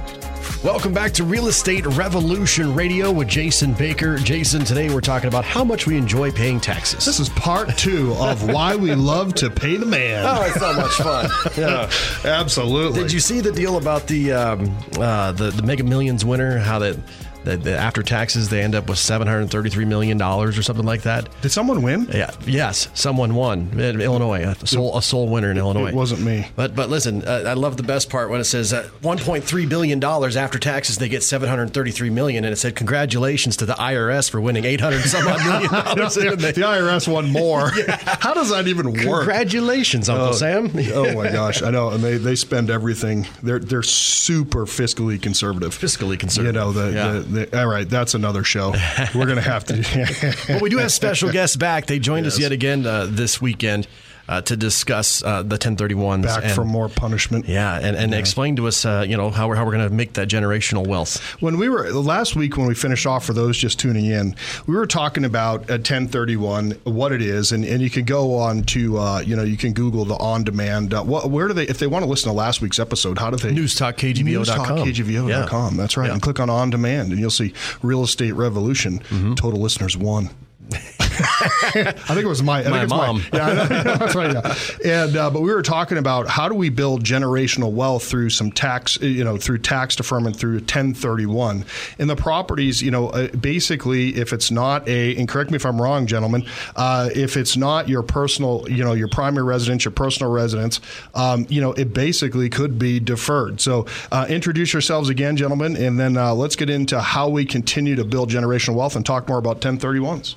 Welcome 0.64 0.94
back 0.94 1.12
to 1.14 1.24
Real 1.24 1.48
Estate 1.48 1.88
Revolution 1.88 2.76
Radio 2.76 3.12
with 3.12 3.28
Jason 3.28 3.74
Baker. 3.74 4.18
Jason, 4.18 4.64
today 4.64 4.94
we're 4.94 5.02
talking 5.02 5.28
about 5.28 5.44
how 5.44 5.64
much 5.64 5.88
we 5.88 5.98
enjoy 5.98 6.32
paying 6.32 6.60
taxes. 6.60 7.04
This 7.04 7.20
is 7.20 7.30
part 7.30 7.76
two 7.80 8.14
of 8.20 8.48
why 8.52 8.76
we 8.76 8.94
love 8.94 9.34
to 9.36 9.50
pay 9.50 9.76
the 9.76 9.88
man. 9.88 10.24
Oh, 10.24 10.44
it's 10.44 10.60
so 10.60 10.72
much 10.74 10.92
fun. 10.92 11.32
Yeah, 11.58 11.90
absolutely. 12.24 13.02
Did 13.02 13.12
you 13.12 13.20
see 13.20 13.42
the 13.42 13.52
deal 13.52 13.78
about 13.78 14.06
the 14.06 14.34
um, 14.34 14.78
uh, 15.00 15.32
the 15.32 15.50
the 15.50 15.64
Mega 15.64 15.84
Millions 15.84 16.24
winner? 16.24 16.60
How 16.60 16.78
that 16.78 16.96
the, 17.44 17.58
the, 17.58 17.78
after 17.78 18.04
taxes 18.04 18.50
they 18.50 18.62
end 18.62 18.76
up 18.76 18.88
with 18.90 19.00
seven 19.00 19.28
hundred 19.28 19.50
thirty-three 19.50 19.86
million 19.86 20.18
dollars 20.18 20.58
or 20.58 20.64
something 20.64 20.86
like 20.86 21.04
that. 21.04 21.30
Did 21.42 21.50
someone 21.50 21.82
win? 21.82 22.08
Yeah. 22.14 22.32
Yes, 22.46 22.90
someone 22.94 23.36
won 23.36 23.80
in 23.80 24.02
Illinois. 24.02 24.44
A 24.44 24.68
sole, 24.68 24.98
a 24.98 25.02
sole 25.02 25.28
winner 25.28 25.52
in 25.52 25.58
Illinois. 25.58 25.88
It 25.88 25.96
wasn't 25.96 26.22
me. 26.22 26.48
But 26.56 26.76
but 26.76 26.90
listen, 26.90 27.24
uh, 27.24 27.44
I 27.48 27.54
love 27.54 27.78
the 27.78 27.84
best 27.84 28.10
part 28.10 28.30
when 28.30 28.40
it 28.40 28.46
says 28.46 28.74
uh, 28.74 28.90
one 29.02 29.18
point 29.18 29.44
three 29.44 29.66
billion 29.66 30.00
dollars 30.00 30.38
after 30.38 30.60
taxes 30.60 30.98
they 30.98 31.10
get 31.10 31.24
seven 31.24 31.50
hundred 31.50 31.74
thirty-three 31.74 32.10
million, 32.10 32.44
and 32.44 32.54
it 32.54 32.58
said 32.58 32.76
congratulations 32.76 33.58
to 33.58 33.66
the 33.66 33.74
IRS 33.74 34.30
for 34.30 34.40
winning 34.40 34.66
eight 34.66 34.82
hundred 34.82 35.02
some 35.02 35.28
odd 35.28 35.44
million 35.46 35.72
dollars. 35.72 36.16
the, 36.16 36.36
the 36.36 36.54
IRS 36.62 37.08
won 37.08 37.32
more. 37.32 37.72
yeah. 37.78 37.98
How 38.22 38.34
does 38.34 38.50
that 38.50 38.68
even 38.68 38.88
work? 38.88 39.26
Congratulations, 39.26 40.10
Uncle 40.10 40.30
oh, 40.30 40.32
Sam. 40.34 40.72
oh 40.94 41.14
my 41.14 41.32
gosh, 41.32 41.62
I 41.62 41.72
know, 41.72 41.90
and 41.90 42.04
they, 42.04 42.18
they 42.18 42.36
spend 42.36 42.70
everything. 42.70 43.28
They're 43.42 43.60
they're 43.60 43.84
super 43.84 44.66
fiscally 44.66 45.22
conservative. 45.22 45.78
Fiscally 45.78 46.20
conservative. 46.20 46.56
You 46.56 46.60
know 46.60 46.72
the, 46.72 46.92
yeah. 46.92 47.12
the 47.12 47.20
all 47.54 47.68
right. 47.68 47.90
That's 47.90 48.14
another 48.14 48.44
show. 48.44 48.74
We're 49.16 49.26
going 49.26 49.36
to 49.36 49.42
have 49.42 49.66
to. 49.66 50.44
but 50.48 50.62
we 50.62 50.70
do 50.70 50.78
have 50.78 50.92
special 50.92 51.32
guests 51.32 51.56
back. 51.56 51.86
They 51.86 52.00
joined 52.00 52.26
yes. 52.26 52.36
us 52.36 52.40
yet 52.40 52.52
again 52.52 52.86
uh, 52.86 53.08
this 53.10 53.42
weekend 53.42 53.88
uh, 54.32 54.42
to 54.42 54.56
discuss 54.56 55.22
uh, 55.24 55.44
the 55.44 55.58
1031s. 55.58 56.24
Back 56.24 56.46
and, 56.46 56.54
for 56.54 56.64
more 56.64 56.88
punishment. 56.88 57.50
Yeah, 57.50 57.76
and, 57.76 57.98
and 57.98 58.14
yeah. 58.14 58.18
explain 58.18 58.56
to 58.56 58.68
us, 58.68 58.86
uh, 58.86 59.06
you 59.06 59.18
know, 59.18 59.30
how 59.30 59.50
we're, 59.50 59.56
how 59.56 59.66
we're 59.66 59.74
going 59.74 59.90
to 59.90 59.94
make 59.94 60.14
that 60.14 60.30
generational 60.30 60.88
wealth. 60.88 61.22
When 61.42 61.58
we 61.58 61.68
were 61.68 61.92
last 61.92 62.38
week, 62.38 62.56
when 62.56 62.66
we 62.66 62.74
finished 62.74 63.06
off 63.06 63.26
for 63.26 63.34
those 63.34 63.58
just 63.58 63.78
tuning 63.78 64.06
in, 64.06 64.36
we 64.68 64.76
were 64.76 64.88
talking 64.88 65.26
about 65.26 65.70
a 65.70 65.74
1031, 65.74 66.72
what 66.86 67.12
it 67.12 67.22
is, 67.22 67.52
and, 67.52 67.66
and 67.66 67.82
you 67.82 67.90
can 67.90 68.06
go 68.06 68.36
on 68.36 68.64
to, 68.64 68.98
uh, 68.98 69.20
you 69.20 69.36
know, 69.36 69.44
you 69.44 69.58
can 69.58 69.74
Google 69.74 70.06
the 70.06 70.16
on 70.16 70.46
demand. 70.46 70.94
Uh, 70.94 71.04
what, 71.04 71.30
where 71.30 71.50
do 71.50 71.54
they, 71.54 71.68
if 71.68 71.80
they 71.80 71.88
want 71.88 72.06
to 72.06 72.10
listen 72.10 72.30
to 72.30 72.34
last 72.34 72.62
week's 72.62 72.80
episode, 72.80 73.20
how 73.20 73.30
do 73.30 73.36
they? 73.36 73.54
NewsTalkKGVO.com. 73.54 74.78
NewsTalkKGVO.com. 74.78 75.76
Yeah. 75.76 75.82
That's 75.82 75.98
right. 75.98 76.08
Yeah. 76.08 76.14
And 76.14 76.22
click 76.22 76.40
on 76.40 76.50
on 76.50 76.70
demand, 76.70 77.12
and 77.12 77.20
you'll 77.20 77.32
see 77.32 77.54
Real 77.82 78.04
Estate 78.04 78.34
Revolution. 78.34 79.00
Mm-hmm. 79.00 79.34
Total 79.34 79.60
listeners 79.60 79.98
one. 79.98 80.30
I 80.74 81.94
think 82.08 82.24
it 82.24 82.28
was 82.28 82.44
my, 82.44 82.64
I 82.64 82.70
my 82.70 82.86
mom. 82.86 83.18
My, 83.18 83.30
yeah, 83.34 83.64
that's 83.84 84.16
right. 84.16 84.34
Yeah. 84.34 85.04
And 85.06 85.18
uh, 85.18 85.30
but 85.30 85.42
we 85.42 85.54
were 85.54 85.62
talking 85.62 85.98
about 85.98 86.28
how 86.28 86.48
do 86.50 86.56
we 86.56 86.70
build 86.70 87.04
generational 87.04 87.72
wealth 87.72 88.06
through 88.06 88.30
some 88.30 88.52
tax, 88.52 89.00
you 89.02 89.24
know, 89.24 89.38
through 89.38 89.60
tax 89.60 89.96
deferment 89.96 90.36
through 90.36 90.56
1031. 90.56 91.66
And 92.00 92.10
the 92.10 92.16
properties, 92.16 92.82
you 92.82 92.92
know, 92.92 93.10
uh, 93.10 93.28
basically, 93.30 94.16
if 94.16 94.34
it's 94.34 94.52
not 94.52 94.88
a, 94.88 95.16
and 95.18 95.28
correct 95.28 95.52
me 95.52 95.58
if 95.58 95.66
I'm 95.66 95.82
wrong, 95.82 96.08
gentlemen, 96.08 96.46
uh, 96.76 97.10
if 97.14 97.38
it's 97.38 97.58
not 97.58 97.90
your 97.90 98.04
personal, 98.04 98.66
you 98.70 98.84
know, 98.84 98.94
your 98.94 99.10
primary 99.10 99.46
residence, 99.46 99.86
your 99.86 99.92
personal 99.92 100.32
residence, 100.32 100.80
um, 101.16 101.46
you 101.50 101.62
know, 101.62 101.74
it 101.74 101.94
basically 101.94 102.50
could 102.50 102.80
be 102.80 103.00
deferred. 103.00 103.62
So 103.62 103.86
uh, 104.12 104.26
introduce 104.30 104.74
yourselves 104.74 105.10
again, 105.10 105.36
gentlemen, 105.36 105.76
and 105.76 106.00
then 106.00 106.18
uh, 106.18 106.34
let's 106.34 106.56
get 106.56 106.70
into 106.70 107.00
how 107.00 107.30
we 107.30 107.46
continue 107.46 107.96
to 107.96 108.04
build 108.04 108.30
generational 108.30 108.76
wealth 108.76 108.96
and 108.96 109.06
talk 109.06 109.28
more 109.28 109.38
about 109.38 109.62
1031s. 109.62 110.36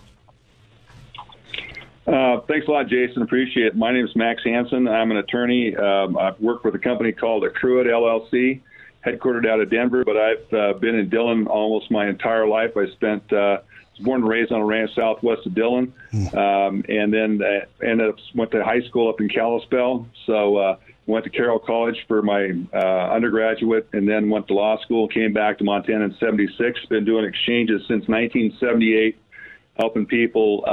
Uh, 2.06 2.40
thanks 2.42 2.68
a 2.68 2.70
lot, 2.70 2.86
Jason. 2.86 3.22
Appreciate 3.22 3.66
it. 3.66 3.76
My 3.76 3.92
name 3.92 4.04
is 4.04 4.14
Max 4.14 4.42
Hansen. 4.44 4.86
I'm 4.86 5.10
an 5.10 5.16
attorney. 5.16 5.74
Um, 5.74 6.18
I've 6.18 6.38
worked 6.38 6.64
with 6.64 6.74
a 6.74 6.78
company 6.78 7.12
called 7.12 7.44
Accruit 7.44 7.86
LLC, 7.86 8.60
headquartered 9.04 9.48
out 9.48 9.60
of 9.60 9.70
Denver, 9.70 10.04
but 10.04 10.16
I've 10.16 10.52
uh, 10.52 10.72
been 10.78 10.96
in 10.96 11.08
Dillon 11.08 11.46
almost 11.46 11.90
my 11.90 12.06
entire 12.08 12.46
life. 12.46 12.76
I 12.76 12.90
spent 12.90 13.32
uh, 13.32 13.58
was 13.96 14.04
born 14.04 14.20
and 14.20 14.28
raised 14.28 14.52
on 14.52 14.60
a 14.60 14.64
ranch 14.64 14.94
southwest 14.94 15.46
of 15.46 15.54
Dillon, 15.54 15.94
hmm. 16.10 16.36
um, 16.36 16.84
and 16.88 17.12
then 17.12 17.40
uh, 17.42 17.64
ended 17.84 18.08
up 18.08 18.16
went 18.34 18.50
to 18.50 18.62
high 18.62 18.82
school 18.82 19.08
up 19.08 19.20
in 19.20 19.28
Kalispell. 19.28 20.06
So 20.26 20.56
uh, 20.56 20.76
went 21.06 21.24
to 21.24 21.30
Carroll 21.30 21.58
College 21.58 22.04
for 22.06 22.20
my 22.20 22.50
uh, 22.74 23.12
undergraduate, 23.12 23.88
and 23.92 24.08
then 24.08 24.28
went 24.30 24.48
to 24.48 24.54
law 24.54 24.78
school. 24.82 25.08
Came 25.08 25.32
back 25.32 25.58
to 25.58 25.64
Montana 25.64 26.04
in 26.04 26.16
'76. 26.18 26.86
Been 26.86 27.04
doing 27.04 27.24
exchanges 27.24 27.82
since 27.82 28.08
1978, 28.08 29.16
helping 29.78 30.06
people. 30.06 30.64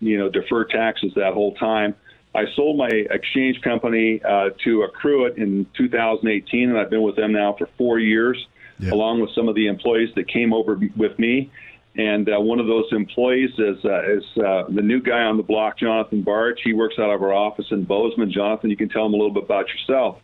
You 0.00 0.18
know, 0.18 0.28
defer 0.28 0.64
taxes 0.64 1.12
that 1.16 1.34
whole 1.34 1.54
time. 1.54 1.94
I 2.34 2.44
sold 2.54 2.76
my 2.76 2.88
exchange 2.88 3.60
company 3.62 4.20
uh, 4.22 4.50
to 4.64 4.86
Accruit 4.86 5.38
in 5.38 5.66
2018, 5.76 6.68
and 6.68 6.78
I've 6.78 6.90
been 6.90 7.02
with 7.02 7.16
them 7.16 7.32
now 7.32 7.54
for 7.58 7.68
four 7.78 7.98
years, 7.98 8.46
yeah. 8.78 8.92
along 8.92 9.20
with 9.20 9.30
some 9.34 9.48
of 9.48 9.54
the 9.54 9.66
employees 9.66 10.10
that 10.14 10.28
came 10.28 10.52
over 10.52 10.78
with 10.96 11.18
me. 11.18 11.50
And 11.96 12.28
uh, 12.28 12.38
one 12.38 12.60
of 12.60 12.66
those 12.66 12.84
employees 12.92 13.50
is, 13.58 13.84
uh, 13.84 14.02
is 14.12 14.22
uh, 14.36 14.64
the 14.68 14.82
new 14.82 15.00
guy 15.00 15.22
on 15.22 15.36
the 15.36 15.42
block, 15.42 15.78
Jonathan 15.78 16.22
Barch. 16.22 16.60
He 16.62 16.72
works 16.72 16.94
out 16.98 17.10
of 17.10 17.22
our 17.22 17.32
office 17.32 17.66
in 17.72 17.84
Bozeman. 17.84 18.30
Jonathan, 18.30 18.70
you 18.70 18.76
can 18.76 18.88
tell 18.88 19.06
him 19.06 19.14
a 19.14 19.16
little 19.16 19.32
bit 19.32 19.42
about 19.44 19.66
yourself. 19.68 20.20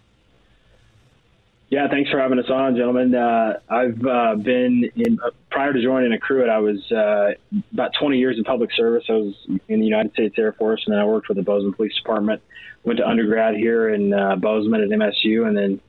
Yeah, 1.74 1.88
thanks 1.88 2.08
for 2.08 2.20
having 2.20 2.38
us 2.38 2.48
on, 2.48 2.76
gentlemen. 2.76 3.16
Uh, 3.16 3.54
I've 3.68 4.06
uh, 4.06 4.36
been 4.36 4.88
in 4.94 5.18
uh, 5.18 5.30
prior 5.50 5.72
to 5.72 5.82
joining 5.82 6.16
Accruit, 6.16 6.48
I 6.48 6.60
was 6.60 6.78
uh, 6.92 7.32
about 7.72 7.90
20 7.98 8.16
years 8.16 8.38
in 8.38 8.44
public 8.44 8.70
service. 8.76 9.02
I 9.08 9.14
was 9.14 9.34
in 9.66 9.80
the 9.80 9.84
United 9.84 10.12
States 10.12 10.36
Air 10.38 10.52
Force, 10.52 10.84
and 10.86 10.94
then 10.94 11.00
I 11.00 11.04
worked 11.04 11.26
for 11.26 11.34
the 11.34 11.42
Bozeman 11.42 11.72
Police 11.72 11.96
Department. 11.96 12.42
Went 12.84 13.00
to 13.00 13.08
undergrad 13.08 13.56
here 13.56 13.88
in 13.88 14.14
uh, 14.14 14.36
Bozeman 14.36 14.82
at 14.82 14.88
MSU, 14.88 15.48
and 15.48 15.56
then 15.56 15.80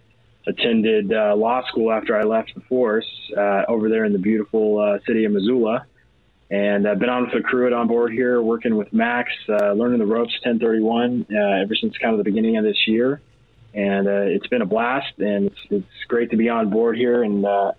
attended 0.47 1.13
uh, 1.13 1.35
law 1.35 1.61
school 1.67 1.91
after 1.91 2.17
I 2.19 2.23
left 2.23 2.55
the 2.55 2.61
force 2.61 3.05
over 3.38 3.88
there 3.88 4.05
in 4.05 4.11
the 4.11 4.17
beautiful 4.17 4.99
city 5.05 5.25
of 5.25 5.33
Missoula. 5.33 5.85
And 6.49 6.88
I've 6.88 6.97
been 6.97 7.09
on 7.09 7.25
with 7.27 7.45
Accruit 7.45 7.79
on 7.79 7.88
board 7.88 8.11
here, 8.11 8.41
working 8.41 8.75
with 8.75 8.91
Max, 8.91 9.29
learning 9.47 9.99
the 9.99 10.07
ropes 10.07 10.33
1031 10.43 11.27
ever 11.29 11.75
since 11.75 11.95
kind 11.99 12.13
of 12.13 12.17
the 12.17 12.23
beginning 12.23 12.57
of 12.57 12.63
this 12.63 12.88
year 12.88 13.21
and 13.75 14.07
uh, 14.07 14.22
it's 14.22 14.48
been 14.48 14.62
a 14.62 14.66
blast. 14.66 15.13
And 15.19 15.48
it's, 15.48 15.60
it's 15.69 16.04
great 16.07 16.31
to 16.31 16.38
be 16.38 16.50
on 16.50 16.69
board 16.69 16.98
here 16.98 17.24
and 17.24 17.45
uh, 17.45 17.74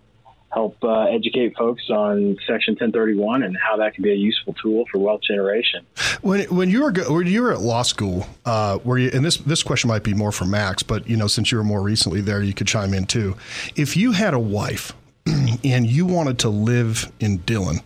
help 0.53 0.77
uh, 0.85 1.05
educate 1.05 1.57
folks 1.57 1.89
on 1.91 2.37
Section 2.47 2.75
1031 2.75 3.43
and 3.43 3.57
how 3.57 3.79
that 3.79 3.95
can 3.95 4.03
be 4.03 4.13
a 4.13 4.17
useful 4.17 4.55
tool 4.55 4.85
for 4.93 4.99
wealth 4.99 5.23
generation. 5.23 5.87
When 6.21 6.45
when 6.55 6.71
you 6.71 6.83
were 6.83 6.93
when 7.09 7.27
you 7.27 7.43
were 7.43 7.53
at 7.53 7.61
law 7.61 7.83
school, 7.83 8.27
uh, 8.45 8.79
were 8.85 8.99
you? 8.99 9.11
And 9.13 9.25
this 9.25 9.39
this 9.39 9.63
question 9.63 9.89
might 9.89 10.05
be 10.05 10.15
more 10.15 10.33
for 10.33 10.45
Max, 10.45 10.83
but 10.83 11.09
you 11.09 11.17
know, 11.17 11.27
since 11.27 11.51
you 11.51 11.59
were 11.59 11.65
more 11.65 11.83
recently 11.83 12.21
there, 12.21 12.43
you 12.43 12.55
could 12.55 12.67
chime 12.67 12.95
in 12.95 13.07
too. 13.07 13.37
If 13.75 13.97
you 13.97 14.13
had 14.13 14.35
a 14.35 14.39
wife 14.39 14.93
and 15.27 15.87
you 15.87 16.07
wanted 16.07 16.39
to 16.41 16.51
live 16.51 17.11
in 17.21 17.39
Dillon, 17.39 17.81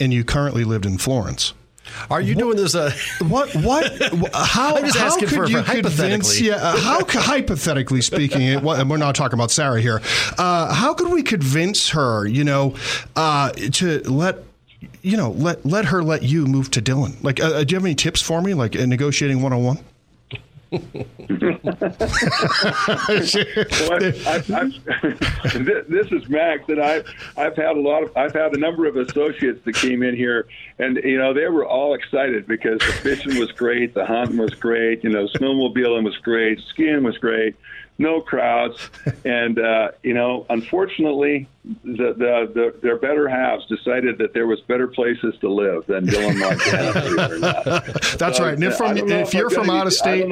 and 0.00 0.12
you 0.12 0.24
currently 0.24 0.64
lived 0.64 0.86
in 0.86 0.98
Florence 0.98 1.54
are 2.10 2.20
you 2.20 2.34
what, 2.34 2.40
doing 2.40 2.56
this? 2.56 2.74
Uh, 2.74 2.92
what? 3.28 3.54
What? 3.56 3.92
How? 4.34 4.76
I'm 4.76 4.84
just 4.84 4.98
how 4.98 5.06
asking 5.06 5.28
could 5.28 5.36
for, 5.36 5.46
you 5.48 5.62
for 5.62 5.72
convince? 5.72 6.40
Yeah. 6.40 6.56
Uh, 6.56 6.76
how? 6.80 7.04
hypothetically 7.04 8.02
speaking, 8.02 8.42
and 8.42 8.90
we're 8.90 8.96
not 8.96 9.14
talking 9.14 9.38
about 9.38 9.50
Sarah 9.50 9.80
here. 9.80 10.00
Uh, 10.38 10.72
how 10.74 10.94
could 10.94 11.10
we 11.10 11.22
convince 11.22 11.90
her? 11.90 12.26
You 12.26 12.44
know, 12.44 12.74
uh, 13.16 13.50
to 13.50 14.00
let 14.10 14.44
you 15.02 15.16
know 15.16 15.30
let 15.30 15.64
let 15.64 15.86
her 15.86 16.02
let 16.02 16.22
you 16.22 16.46
move 16.46 16.70
to 16.72 16.80
Dillon. 16.80 17.16
Like, 17.22 17.40
uh, 17.40 17.46
uh, 17.46 17.64
do 17.64 17.72
you 17.72 17.76
have 17.76 17.84
any 17.84 17.94
tips 17.94 18.22
for 18.22 18.40
me? 18.40 18.54
Like 18.54 18.74
negotiating 18.74 19.42
one 19.42 19.52
on 19.52 19.62
one 19.62 19.78
this 20.70 20.84
is 26.12 26.28
Max, 26.28 26.68
and 26.68 26.80
I've 26.80 27.06
I've 27.36 27.56
had 27.56 27.76
a 27.76 27.80
lot 27.80 28.02
of 28.02 28.14
I've 28.16 28.34
had 28.34 28.54
a 28.54 28.58
number 28.58 28.86
of 28.86 28.96
associates 28.96 29.64
that 29.64 29.74
came 29.76 30.02
in 30.02 30.14
here, 30.14 30.46
and 30.78 30.98
you 30.98 31.16
know 31.16 31.32
they 31.32 31.46
were 31.46 31.66
all 31.66 31.94
excited 31.94 32.46
because 32.46 32.80
the 32.80 32.92
fishing 32.92 33.38
was 33.38 33.50
great, 33.52 33.94
the 33.94 34.04
hunting 34.04 34.36
was 34.36 34.52
great, 34.54 35.02
you 35.02 35.10
know 35.10 35.26
snowmobiling 35.26 36.04
was 36.04 36.18
great, 36.18 36.60
skiing 36.60 37.02
was 37.02 37.16
great, 37.16 37.56
no 37.96 38.20
crowds, 38.20 38.90
and 39.24 39.58
uh, 39.58 39.92
you 40.02 40.12
know, 40.12 40.44
unfortunately, 40.50 41.48
the, 41.84 42.14
the, 42.16 42.50
the 42.54 42.74
their 42.82 42.96
better 42.96 43.28
halves 43.28 43.66
decided 43.66 44.16
that 44.18 44.32
there 44.32 44.46
was 44.46 44.60
better 44.62 44.86
places 44.86 45.34
to 45.40 45.50
live 45.50 45.84
than 45.86 46.06
Dillon, 46.06 46.38
Montana. 46.38 47.82
That's 48.18 48.38
so, 48.38 48.44
right. 48.44 48.54
And 48.54 48.64
if, 48.64 48.76
from, 48.76 48.96
if, 48.96 49.10
if 49.10 49.34
you're 49.34 49.50
from 49.50 49.68
out 49.68 49.86
of 49.86 49.92
state, 49.92 50.26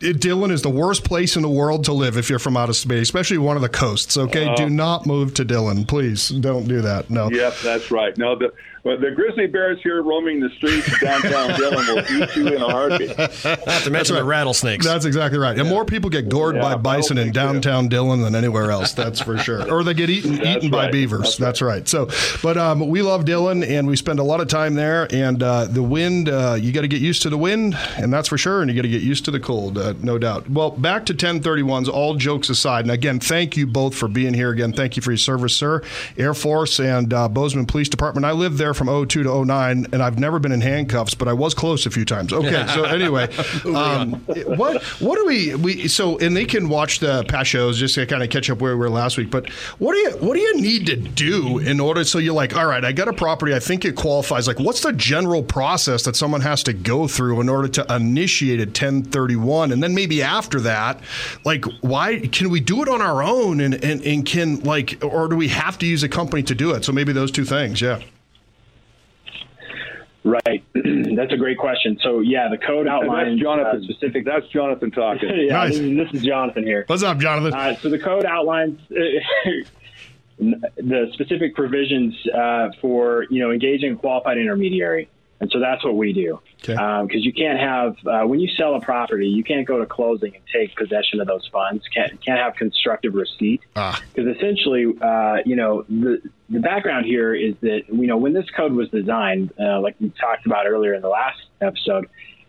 Dillon 0.00 0.50
is 0.50 0.62
the 0.62 0.70
worst 0.70 1.04
place 1.04 1.36
in 1.36 1.42
the 1.42 1.48
world 1.48 1.84
to 1.84 1.92
live 1.92 2.16
if 2.16 2.30
you're 2.30 2.38
from 2.38 2.56
out 2.56 2.70
of 2.70 2.76
state, 2.76 3.02
especially 3.02 3.38
one 3.38 3.56
of 3.56 3.62
the 3.62 3.68
coasts. 3.68 4.16
Okay, 4.16 4.46
uh, 4.46 4.54
do 4.54 4.70
not 4.70 5.06
move 5.06 5.34
to 5.34 5.44
Dillon, 5.44 5.84
please. 5.84 6.30
Don't 6.30 6.66
do 6.66 6.80
that. 6.80 7.10
No. 7.10 7.30
Yep, 7.30 7.54
that's 7.62 7.90
right. 7.90 8.16
No, 8.16 8.34
the 8.36 8.52
well, 8.84 8.98
the 8.98 9.12
grizzly 9.12 9.46
bears 9.46 9.78
here 9.82 10.02
roaming 10.02 10.40
the 10.40 10.50
streets 10.50 10.92
of 10.92 10.98
downtown 10.98 11.56
Dillon 11.56 11.86
will 11.86 12.22
eat 12.22 12.34
you 12.34 12.48
in 12.48 12.60
a 12.60 12.68
heartbeat. 12.68 13.16
Not 13.66 13.82
to 13.82 13.90
mention 13.90 14.16
right. 14.16 14.22
the 14.22 14.24
rattlesnakes. 14.24 14.84
That's 14.84 15.04
exactly 15.04 15.38
right. 15.38 15.56
And 15.56 15.68
more 15.68 15.84
people 15.84 16.10
get 16.10 16.28
gored 16.28 16.56
yeah, 16.56 16.62
by 16.62 16.74
bison 16.74 17.16
in 17.16 17.30
downtown 17.30 17.86
Dillon 17.88 18.22
than 18.22 18.34
anywhere 18.34 18.72
else. 18.72 18.92
That's 18.92 19.20
for 19.20 19.38
sure. 19.38 19.72
Or 19.72 19.84
they 19.84 19.94
get 19.94 20.10
eaten 20.10 20.44
eaten 20.44 20.61
right. 20.62 20.86
by 20.86 20.90
beavers. 20.90 21.36
That's, 21.36 21.38
that's 21.38 21.62
right. 21.62 21.72
right. 21.72 21.88
So, 21.88 22.08
but 22.42 22.56
um, 22.56 22.88
we 22.88 23.02
love 23.02 23.24
Dillon, 23.24 23.62
and 23.62 23.86
we 23.86 23.96
spend 23.96 24.18
a 24.18 24.24
lot 24.24 24.40
of 24.40 24.48
time 24.48 24.74
there. 24.74 25.06
And 25.12 25.42
uh, 25.42 25.66
the 25.66 25.82
wind, 25.82 26.28
uh, 26.28 26.56
you 26.58 26.72
got 26.72 26.82
to 26.82 26.88
get 26.88 27.00
used 27.00 27.22
to 27.22 27.30
the 27.30 27.38
wind, 27.38 27.74
and 27.96 28.12
that's 28.12 28.28
for 28.28 28.38
sure. 28.38 28.62
And 28.62 28.70
you 28.70 28.76
got 28.76 28.82
to 28.82 28.88
get 28.88 29.02
used 29.02 29.24
to 29.26 29.30
the 29.30 29.40
cold. 29.40 29.78
Uh, 29.78 29.92
uh, 29.92 29.94
no 30.02 30.18
doubt. 30.18 30.48
Well, 30.48 30.70
back 30.70 31.06
to 31.06 31.14
1031s, 31.14 31.88
all 31.88 32.14
jokes 32.14 32.48
aside. 32.48 32.84
And 32.84 32.90
again, 32.90 33.20
thank 33.20 33.56
you 33.56 33.66
both 33.66 33.94
for 33.94 34.08
being 34.08 34.34
here. 34.34 34.50
Again, 34.50 34.72
thank 34.72 34.96
you 34.96 35.02
for 35.02 35.10
your 35.10 35.18
service, 35.18 35.56
sir. 35.56 35.82
Air 36.16 36.34
Force 36.34 36.80
and 36.80 37.12
uh, 37.12 37.28
Bozeman 37.28 37.66
Police 37.66 37.88
Department. 37.88 38.24
I 38.24 38.32
lived 38.32 38.58
there 38.58 38.74
from 38.74 38.86
02 38.88 39.22
to 39.22 39.44
09, 39.44 39.86
and 39.92 40.02
I've 40.02 40.18
never 40.18 40.38
been 40.38 40.52
in 40.52 40.60
handcuffs, 40.60 41.14
but 41.14 41.28
I 41.28 41.32
was 41.32 41.54
close 41.54 41.86
a 41.86 41.90
few 41.90 42.04
times. 42.04 42.32
Okay, 42.32 42.66
so 42.74 42.84
anyway, 42.92 43.32
um, 43.64 44.14
what 44.56 44.82
what 45.00 45.16
do 45.16 45.26
we, 45.26 45.54
we, 45.54 45.88
so, 45.88 46.18
and 46.18 46.36
they 46.36 46.44
can 46.44 46.68
watch 46.68 47.00
the 47.00 47.24
past 47.24 47.50
shows 47.50 47.78
just 47.78 47.94
to 47.96 48.06
kind 48.06 48.22
of 48.22 48.30
catch 48.30 48.48
up 48.50 48.60
where 48.60 48.76
we 48.76 48.80
were 48.80 48.90
last 48.90 49.18
week, 49.18 49.30
but 49.30 49.48
what 49.78 49.92
do 49.92 49.98
you, 49.98 50.10
what 50.18 50.34
do 50.34 50.40
you 50.40 50.41
need 50.54 50.86
to 50.86 50.96
do 50.96 51.58
in 51.58 51.80
order 51.80 52.04
so 52.04 52.18
you're 52.18 52.34
like, 52.34 52.56
all 52.56 52.66
right, 52.66 52.84
I 52.84 52.92
got 52.92 53.08
a 53.08 53.12
property, 53.12 53.54
I 53.54 53.58
think 53.58 53.84
it 53.84 53.96
qualifies. 53.96 54.46
Like, 54.46 54.58
what's 54.58 54.80
the 54.80 54.92
general 54.92 55.42
process 55.42 56.02
that 56.04 56.16
someone 56.16 56.40
has 56.40 56.62
to 56.64 56.72
go 56.72 57.06
through 57.08 57.40
in 57.40 57.48
order 57.48 57.68
to 57.68 57.94
initiate 57.94 58.60
a 58.60 58.64
1031? 58.64 59.72
And 59.72 59.82
then 59.82 59.94
maybe 59.94 60.22
after 60.22 60.60
that, 60.60 61.00
like, 61.44 61.64
why 61.80 62.20
can 62.20 62.50
we 62.50 62.60
do 62.60 62.82
it 62.82 62.88
on 62.88 63.00
our 63.00 63.22
own 63.22 63.60
and, 63.60 63.74
and, 63.84 64.02
and 64.02 64.26
can, 64.26 64.60
like, 64.60 65.02
or 65.02 65.28
do 65.28 65.36
we 65.36 65.48
have 65.48 65.78
to 65.78 65.86
use 65.86 66.02
a 66.02 66.08
company 66.08 66.42
to 66.44 66.54
do 66.54 66.72
it? 66.72 66.84
So 66.84 66.92
maybe 66.92 67.12
those 67.12 67.30
two 67.30 67.44
things, 67.44 67.80
yeah. 67.80 68.02
Right. 70.24 70.64
That's 70.74 71.32
a 71.32 71.36
great 71.36 71.58
question. 71.58 71.98
So 72.02 72.20
yeah, 72.20 72.48
the 72.48 72.58
code 72.58 72.86
outlines 72.86 73.30
that's 73.30 73.42
Jonathan. 73.42 73.80
Uh, 73.80 73.92
specific. 73.92 74.24
That's 74.24 74.46
Jonathan 74.48 74.90
talking. 74.92 75.28
yeah, 75.34 75.52
Nice. 75.52 75.72
this, 75.72 75.80
is, 75.80 75.96
this 75.96 76.12
is 76.12 76.22
Jonathan 76.22 76.64
here. 76.64 76.84
What's 76.86 77.02
up, 77.02 77.18
Jonathan? 77.18 77.52
Uh, 77.52 77.76
so 77.76 77.90
the 77.90 77.98
code 77.98 78.24
outlines 78.24 78.78
the 80.38 81.10
specific 81.12 81.54
provisions 81.54 82.14
uh, 82.28 82.70
for 82.80 83.26
you 83.30 83.40
know 83.40 83.50
engaging 83.50 83.92
a 83.92 83.96
qualified 83.96 84.38
intermediary, 84.38 85.08
and 85.40 85.50
so 85.50 85.60
that's 85.60 85.84
what 85.84 85.96
we 85.96 86.12
do. 86.12 86.40
Okay. 86.62 86.74
Because 86.74 87.24
you 87.24 87.32
can't 87.32 87.58
have 87.58 87.96
uh, 88.06 88.26
when 88.26 88.40
you 88.40 88.48
sell 88.56 88.74
a 88.74 88.80
property, 88.80 89.26
you 89.26 89.42
can't 89.42 89.66
go 89.66 89.78
to 89.78 89.86
closing 89.86 90.34
and 90.34 90.44
take 90.52 90.76
possession 90.76 91.20
of 91.20 91.26
those 91.26 91.48
funds. 91.52 91.84
Can't 91.94 92.24
can't 92.24 92.38
have 92.38 92.54
constructive 92.56 93.14
receipt. 93.14 93.60
Ah. 93.76 94.00
Because 94.14 94.36
essentially, 94.36 94.86
uh, 95.00 95.38
you 95.44 95.56
know, 95.56 95.82
the 95.88 96.22
the 96.48 96.60
background 96.60 97.06
here 97.06 97.34
is 97.34 97.54
that 97.60 97.82
you 97.88 98.06
know 98.06 98.16
when 98.16 98.32
this 98.32 98.48
code 98.56 98.72
was 98.72 98.88
designed, 98.90 99.52
uh, 99.60 99.80
like 99.80 99.96
we 100.00 100.10
talked 100.10 100.46
about 100.46 100.66
earlier 100.66 100.94
in 100.94 101.02
the 101.02 101.08
last 101.08 101.40
episode, 101.60 102.08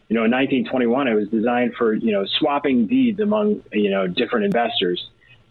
you 0.10 0.16
know, 0.16 0.26
in 0.26 0.32
1921, 0.32 1.08
it 1.08 1.16
was 1.16 1.28
designed 1.30 1.74
for 1.76 1.94
you 1.94 2.12
know 2.12 2.26
swapping 2.38 2.86
deeds 2.86 3.20
among 3.20 3.64
you 3.72 3.90
know 3.90 4.06
different 4.06 4.46
investors. 4.46 5.04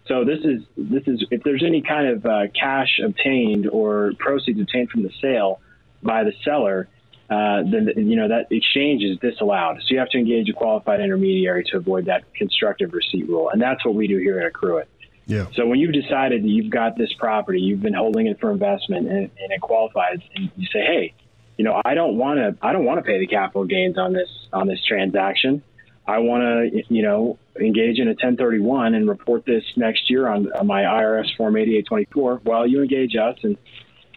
So 0.07 0.25
this 0.25 0.41
is 0.45 0.63
this 0.77 1.05
is 1.07 1.25
if 1.31 1.43
there's 1.45 1.63
any 1.65 1.81
kind 1.81 2.09
of 2.09 2.27
uh, 2.27 2.43
cash 2.59 3.01
obtained 3.05 3.69
or 3.69 4.13
proceeds 4.19 4.61
obtained 4.61 4.91
from 4.91 5.03
the 5.03 5.13
sale 5.21 5.61
by 6.03 6.25
the 6.25 6.33
seller, 6.45 6.89
uh, 7.31 7.63
then 7.63 7.93
you 7.97 8.17
know 8.17 8.29
that 8.29 8.51
exchange 8.51 9.03
is 9.05 9.19
disallowed. 9.19 9.79
So 9.79 9.87
you 9.91 9.99
have 10.01 10.11
to 10.11 10.19
engage 10.19 10.49
a 10.49 10.53
qualified 10.53 11.01
intermediary 11.01 11.65
to 11.71 11.77
avoid 11.77 12.07
that 12.07 12.25
constructive 12.35 12.93
receipt 12.93 13.29
rule, 13.29 13.51
and 13.51 13.63
that's 13.63 13.85
what 13.85 13.95
we 13.95 14.09
do 14.09 14.19
here 14.19 14.41
at 14.41 14.53
Accruit. 14.53 14.87
Yeah. 15.27 15.47
So 15.55 15.67
when 15.67 15.79
you've 15.79 15.93
decided 15.93 16.43
that 16.43 16.49
you've 16.49 16.71
got 16.71 16.99
this 16.99 17.13
property, 17.13 17.61
you've 17.61 17.81
been 17.81 17.95
holding 17.95 18.27
it 18.27 18.41
for 18.41 18.51
investment, 18.51 19.07
and, 19.09 19.31
and 19.39 19.53
it 19.53 19.61
qualifies, 19.61 20.19
and 20.35 20.51
you 20.57 20.67
say, 20.73 20.81
hey, 20.81 21.15
you 21.57 21.65
know, 21.65 21.81
I 21.85 21.95
don't 21.95 22.17
want 22.17 22.39
to, 22.39 22.57
I 22.61 22.73
don't 22.73 22.85
want 22.85 22.99
to 22.99 23.03
pay 23.05 23.21
the 23.21 23.29
capital 23.29 23.65
gains 23.65 23.99
on 23.99 24.13
this 24.13 24.29
on 24.53 24.67
this 24.67 24.85
transaction. 24.85 25.63
I 26.07 26.19
want 26.19 26.43
to, 26.73 26.83
you 26.93 27.03
know, 27.03 27.39
engage 27.61 27.99
in 27.99 28.09
a 28.09 28.13
1031 28.13 28.95
and 28.95 29.09
report 29.09 29.45
this 29.47 29.63
next 29.77 30.11
year 30.11 30.29
on, 30.29 30.51
on 30.53 30.67
my 30.67 30.83
IRS 30.83 31.37
form 31.37 31.57
8824. 31.57 32.43
Well, 32.45 32.67
you 32.67 32.83
engage 32.83 33.15
us, 33.17 33.39
and 33.43 33.57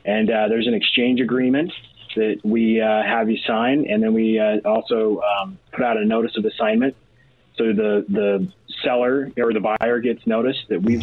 and 0.04 0.30
uh, 0.30 0.48
there's 0.48 0.68
an 0.68 0.74
exchange 0.74 1.20
agreement 1.20 1.72
that 2.15 2.39
we 2.44 2.82
uh, 2.82 3.04
have 3.04 3.30
you 3.30 3.38
sign, 3.46 3.86
and 3.89 4.01
then 4.01 4.13
we 4.13 4.39
uh, 4.39 4.58
also 4.68 5.22
um, 5.22 5.60
put 5.72 5.84
out 5.84 5.98
a 5.98 6.06
notice 6.06 6.38
of 6.38 6.46
assignment. 6.46 6.96
So 7.58 7.65
the 7.65 8.06
the 8.10 8.51
seller 8.84 9.32
or 9.38 9.54
the 9.54 9.60
buyer 9.60 10.00
gets 10.00 10.25
notice 10.25 10.58
that 10.70 10.82
we 10.82 10.98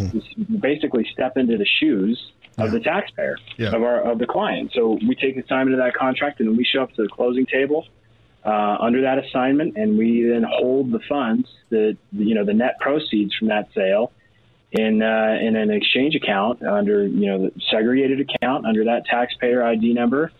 basically 0.61 1.09
step 1.13 1.37
into 1.37 1.57
the 1.59 1.67
shoes 1.81 2.33
of 2.59 2.71
the 2.71 2.81
taxpayer 2.81 3.37
Yeah. 3.57 3.75
of 3.75 3.83
our 3.83 4.01
of 4.01 4.19
the 4.19 4.27
client. 4.27 4.73
So 4.75 4.99
we 5.07 5.15
take 5.15 5.37
assignment 5.37 5.79
of 5.79 5.85
that 5.85 5.95
contract, 5.95 6.41
and 6.41 6.49
then 6.49 6.57
we 6.57 6.65
show 6.65 6.83
up 6.83 6.93
to 6.95 7.03
the 7.03 7.09
closing 7.09 7.47
table 7.47 7.87
uh, 8.45 8.77
under 8.81 9.03
that 9.03 9.19
assignment, 9.19 9.77
and 9.77 9.97
we 9.97 10.25
then 10.29 10.45
hold 10.49 10.91
the 10.91 11.01
funds, 11.09 11.49
the 11.71 11.97
you 12.13 12.35
know 12.35 12.45
the 12.45 12.55
net 12.55 12.79
proceeds 12.81 13.35
from 13.35 13.49
that 13.49 13.69
sale, 13.75 14.13
in 14.73 15.03
uh, 15.03 15.39
in 15.41 15.57
an 15.57 15.71
exchange 15.71 16.15
account 16.15 16.63
under 16.63 17.07
you 17.07 17.27
know 17.27 17.39
the 17.47 17.53
segregated 17.71 18.21
account 18.21 18.67
under 18.67 18.85
that 18.85 19.05
taxpayer 19.07 19.65
ID 19.65 19.93
number, 19.93 20.33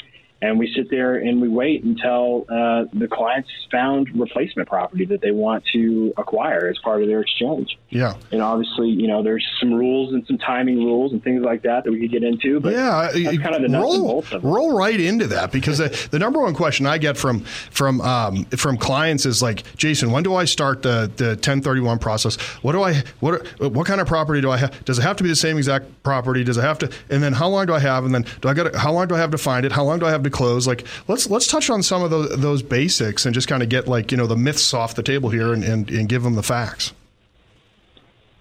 and 0.43 0.59
we 0.59 0.73
sit 0.75 0.91
there 0.91 1.15
and 1.15 1.41
we 1.41 1.49
wait 1.49 1.85
until 1.85 2.45
uh, 2.49 2.85
the 2.93 3.07
client's 3.07 3.49
found 3.71 4.09
replacement 4.19 4.69
property 4.69 5.05
that 5.07 5.21
they 5.21 5.31
want 5.31 5.65
to 5.73 6.13
acquire 6.17 6.69
as 6.69 6.77
part 6.79 7.01
of 7.01 7.09
their 7.09 7.21
exchange. 7.21 7.79
Yeah. 7.91 8.15
And 8.33 8.43
obviously, 8.43 8.89
you 8.89 9.07
know, 9.07 9.23
there's 9.23 9.47
some 9.61 9.73
rules 9.73 10.13
and 10.13 10.27
some 10.27 10.39
timing 10.39 10.79
rules 10.79 11.13
and 11.13 11.23
things 11.23 11.45
like 11.45 11.63
that 11.63 11.85
that 11.85 11.93
we 11.93 12.01
could 12.01 12.11
get 12.11 12.25
into. 12.25 12.59
But 12.59 12.73
yeah, 12.73 13.13
that's 13.13 13.39
kind 13.39 13.55
of 13.55 13.63
the 13.63 13.79
roll, 13.79 13.95
and 13.95 14.03
bolts 14.03 14.33
of 14.33 14.43
roll 14.43 14.77
right 14.77 14.99
into 14.99 15.29
that 15.29 15.53
because 15.53 15.79
the, 15.79 16.09
the 16.11 16.19
number 16.19 16.41
one 16.41 16.55
question 16.55 16.87
I 16.87 16.99
get 16.99 17.17
from 17.17 17.41
from 17.71 18.01
um, 18.01 18.45
from 18.47 18.79
clients 18.79 19.25
is 19.25 19.43
like, 19.43 19.77
Jason, 19.77 20.11
when 20.11 20.25
do 20.25 20.35
I 20.35 20.45
start 20.45 20.83
the 20.83 21.11
the 21.17 21.29
1031 21.29 22.01
process? 22.01 22.35
What 22.63 22.73
do 22.73 22.83
I 22.83 23.05
what 23.21 23.47
what 23.61 23.87
kind 23.87 24.01
of 24.01 24.09
property 24.09 24.41
do 24.41 24.51
I 24.51 24.57
have? 24.57 24.85
Does 24.85 24.99
it 24.99 25.03
have 25.03 25.17
to 25.19 25.23
be 25.23 25.29
the 25.29 25.37
same 25.37 25.57
exact 25.57 26.03
property? 26.03 26.43
Does 26.43 26.57
it 26.57 26.63
have 26.63 26.81
to? 26.81 26.91
And 27.11 27.23
then 27.23 27.33
how 27.33 27.47
long 27.47 27.67
do 27.67 27.75
I 27.75 27.79
have? 27.79 28.05
And 28.05 28.13
then 28.13 28.27
do 28.41 28.49
I 28.49 28.55
got 28.55 28.75
how 28.75 28.91
long 28.91 29.07
do 29.07 29.15
I 29.15 29.19
have 29.19 29.31
to 29.31 29.39
find 29.39 29.65
it? 29.65 29.71
How 29.71 29.85
long 29.85 30.01
do 30.01 30.07
I 30.07 30.11
have 30.11 30.25
to 30.25 30.32
close? 30.33 30.67
Like 30.67 30.85
let's 31.09 31.29
let's 31.31 31.47
touch 31.47 31.71
on 31.71 31.83
some 31.83 32.03
of 32.03 32.11
those 32.11 32.37
those 32.41 32.63
basics 32.63 33.27
and 33.27 33.35
just 33.35 33.49
kind 33.49 33.63
of 33.63 33.69
get 33.69 33.87
like 33.87 34.11
you 34.11 34.19
know 34.19 34.27
the 34.27 34.37
myths 34.37 34.75
off 34.75 34.95
the 34.95 35.03
table 35.03 35.31
here 35.31 35.53
and, 35.53 35.63
and, 35.65 35.91
and 35.91 36.09
give 36.09 36.23
them 36.23 36.35
the 36.35 36.43
facts. 36.43 36.93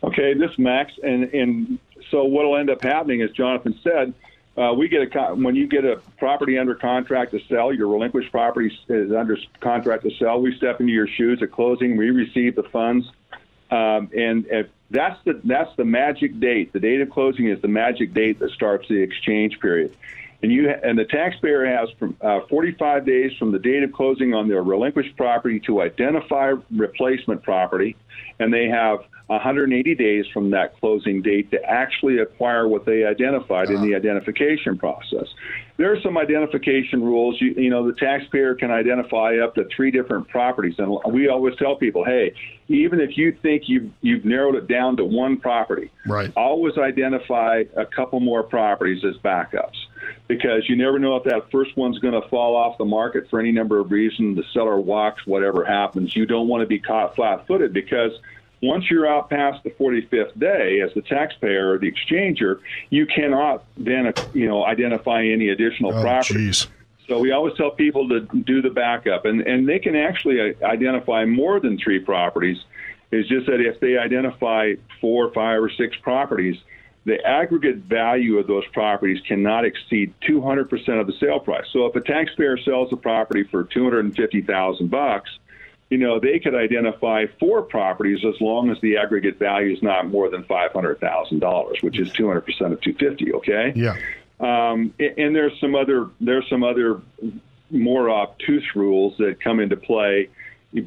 Okay, 0.04 0.34
this 0.34 0.58
Max, 0.58 0.92
and 1.04 1.26
and 1.34 1.80
so 2.10 2.24
what 2.24 2.46
will 2.46 2.58
end 2.58 2.70
up 2.70 2.84
happening, 2.84 3.22
as 3.22 3.32
Jonathan 3.32 3.80
said, 3.84 4.14
uh, 4.58 4.74
we 4.74 4.88
get 4.88 5.16
a 5.16 5.36
when 5.36 5.56
you 5.56 5.68
get 5.68 5.86
a 5.86 6.02
property 6.18 6.58
under 6.58 6.76
contract 6.76 7.32
to 7.32 7.40
sell, 7.48 7.72
your 7.74 7.88
relinquished 7.88 8.32
property 8.32 8.76
is 8.90 9.12
under 9.12 9.38
contract 9.60 10.04
to 10.04 10.12
sell. 10.18 10.42
We 10.42 10.56
step 10.58 10.82
into 10.82 10.92
your 10.92 11.08
shoes 11.08 11.42
at 11.42 11.52
closing. 11.52 11.98
We 11.98 12.10
receive 12.10 12.56
the 12.56 12.64
funds, 12.64 13.10
um, 13.70 14.10
and 14.16 14.46
if 14.50 14.68
that's 14.90 15.24
the 15.24 15.40
that's 15.44 15.74
the 15.78 15.86
magic 15.86 16.40
date. 16.40 16.74
The 16.74 16.80
date 16.80 17.00
of 17.02 17.10
closing 17.10 17.48
is 17.48 17.62
the 17.62 17.70
magic 17.70 18.14
date 18.14 18.40
that 18.40 18.52
starts 18.52 18.88
the 18.90 19.02
exchange 19.02 19.60
period. 19.60 19.96
And 20.44 20.52
you 20.52 20.70
and 20.70 20.98
the 20.98 21.06
taxpayer 21.06 21.66
has 21.66 21.90
from 22.00 22.18
uh, 22.22 22.40
45 22.50 23.06
days 23.06 23.32
from 23.38 23.52
the 23.52 23.60
date 23.60 23.84
of 23.84 23.92
closing 23.92 24.34
on 24.34 24.48
their 24.48 24.64
relinquished 24.64 25.16
property 25.16 25.60
to 25.68 25.82
identify 25.82 26.54
replacement 26.76 27.44
property, 27.44 27.96
and 28.40 28.52
they 28.52 28.68
have 28.68 29.02
180 29.28 29.96
days 29.96 30.26
from 30.34 30.50
that 30.52 30.78
closing 30.80 31.22
date 31.22 31.52
to 31.52 31.64
actually 31.64 32.18
acquire 32.18 32.68
what 32.68 32.86
they 32.86 33.06
identified 33.06 33.70
in 33.70 33.82
the 33.82 33.96
identification 33.96 34.78
process. 34.78 35.28
There 35.78 35.94
are 35.94 36.02
some 36.02 36.18
identification 36.18 37.02
rules. 37.02 37.40
You, 37.40 37.54
you 37.56 37.70
know, 37.70 37.88
the 37.88 37.94
taxpayer 37.94 38.56
can 38.56 38.72
identify 38.72 39.38
up 39.38 39.56
to 39.56 39.66
three 39.76 39.90
different 39.92 40.28
properties, 40.28 40.76
and 40.80 41.00
we 41.14 41.30
always 41.30 41.56
tell 41.56 41.76
people, 41.76 42.04
hey, 42.04 42.34
even 42.68 43.00
if 43.00 43.16
you 43.16 43.32
think 43.42 43.64
you've 43.70 43.92
you've 44.02 44.26
narrowed 44.26 44.56
it 44.56 44.68
down 44.68 44.98
to 44.98 45.06
one 45.06 45.38
property, 45.38 45.92
Right. 46.06 46.32
always 46.36 46.78
identify 46.78 47.64
a 47.78 47.86
couple 47.86 48.20
more 48.20 48.44
properties 48.44 49.06
as 49.06 49.16
backups 49.18 49.78
because 50.32 50.70
you 50.70 50.78
never 50.78 50.98
know 50.98 51.18
if 51.18 51.26
that 51.26 51.52
first 51.52 51.76
one's 51.76 52.00
going 52.00 52.14
to 52.14 52.26
fall 52.30 52.56
off 52.56 52.78
the 52.78 52.86
market 52.86 53.30
for 53.30 53.38
any 53.42 53.52
number 53.52 53.80
of 53.82 53.92
reasons. 53.92 54.38
The 54.38 54.46
seller 54.54 54.80
walks, 54.80 55.28
whatever 55.28 55.66
happens. 55.66 56.16
You 56.16 56.26
don't 56.26 56.48
want 56.48 56.62
to 56.62 56.68
be 56.68 56.80
caught 56.80 57.16
flat 57.18 57.46
footed 57.48 57.74
because 57.74 58.14
once 58.62 58.90
you're 58.90 59.06
out 59.06 59.30
past 59.30 59.62
the 59.66 59.72
45th 59.72 60.40
day 60.40 60.80
as 60.80 60.94
the 60.94 61.02
taxpayer 61.02 61.74
or 61.74 61.78
the 61.80 61.92
exchanger, 61.92 62.60
you 62.90 63.06
cannot 63.08 63.66
then 63.76 64.14
you 64.34 64.48
know 64.48 64.64
identify 64.64 65.22
any 65.22 65.50
additional 65.50 65.94
Oh, 65.94 66.02
property. 66.02 66.48
jeez. 66.48 66.68
So 67.10 67.20
we 67.20 67.34
always 67.34 67.54
tell 67.56 67.72
people 67.72 68.08
to 68.08 68.22
do 68.22 68.62
the 68.62 68.70
backup, 68.70 69.26
and 69.26 69.42
and 69.42 69.68
they 69.68 69.80
can 69.80 69.98
actually 69.98 70.40
uh, 70.40 70.66
identify 70.66 71.26
more 71.26 71.60
than 71.60 71.78
three 71.78 72.00
properties. 72.00 72.58
It's 73.12 73.28
just 73.28 73.48
that 73.48 73.60
if 73.60 73.82
they 73.82 73.98
identify 73.98 74.76
four, 75.02 75.34
five, 75.34 75.62
or 75.62 75.70
six 75.70 75.98
properties, 75.98 76.56
the 77.04 77.24
aggregate 77.26 77.78
value 77.78 78.38
of 78.38 78.48
those 78.48 78.66
properties 78.68 79.22
cannot 79.28 79.66
exceed 79.66 80.14
200% 80.30 81.02
of 81.02 81.08
the 81.08 81.14
sale 81.20 81.40
price. 81.40 81.66
So 81.74 81.88
if 81.88 81.96
a 81.96 82.02
taxpayer 82.02 82.58
sells 82.58 82.94
a 82.94 82.96
property 82.96 83.44
for 83.44 83.64
250,000 83.64 84.90
bucks, 84.90 85.30
you 85.90 85.98
know 85.98 86.20
they 86.20 86.40
could 86.40 86.56
identify 86.56 87.26
four 87.40 87.64
properties 87.64 88.24
as 88.24 88.40
long 88.40 88.70
as 88.70 88.80
the 88.82 88.98
aggregate 88.98 89.38
value 89.38 89.74
is 89.74 89.84
not 89.84 90.08
more 90.08 90.30
than 90.30 90.44
$500,000, 90.44 91.84
which 91.84 92.00
is 92.00 92.10
200% 92.12 92.38
of 92.72 92.82
250. 92.82 93.34
Okay. 93.34 93.74
Yeah. 93.76 93.98
Um, 94.40 94.94
and 95.00 95.36
there's 95.36 95.60
some 95.60 95.76
other 95.76 96.10
there's 96.20 96.48
some 96.50 96.64
other 96.64 97.02
more 97.70 98.10
obtuse 98.10 98.68
rules 98.76 99.18
that 99.18 99.42
come 99.42 99.60
into 99.60 99.76
play, 99.76 100.30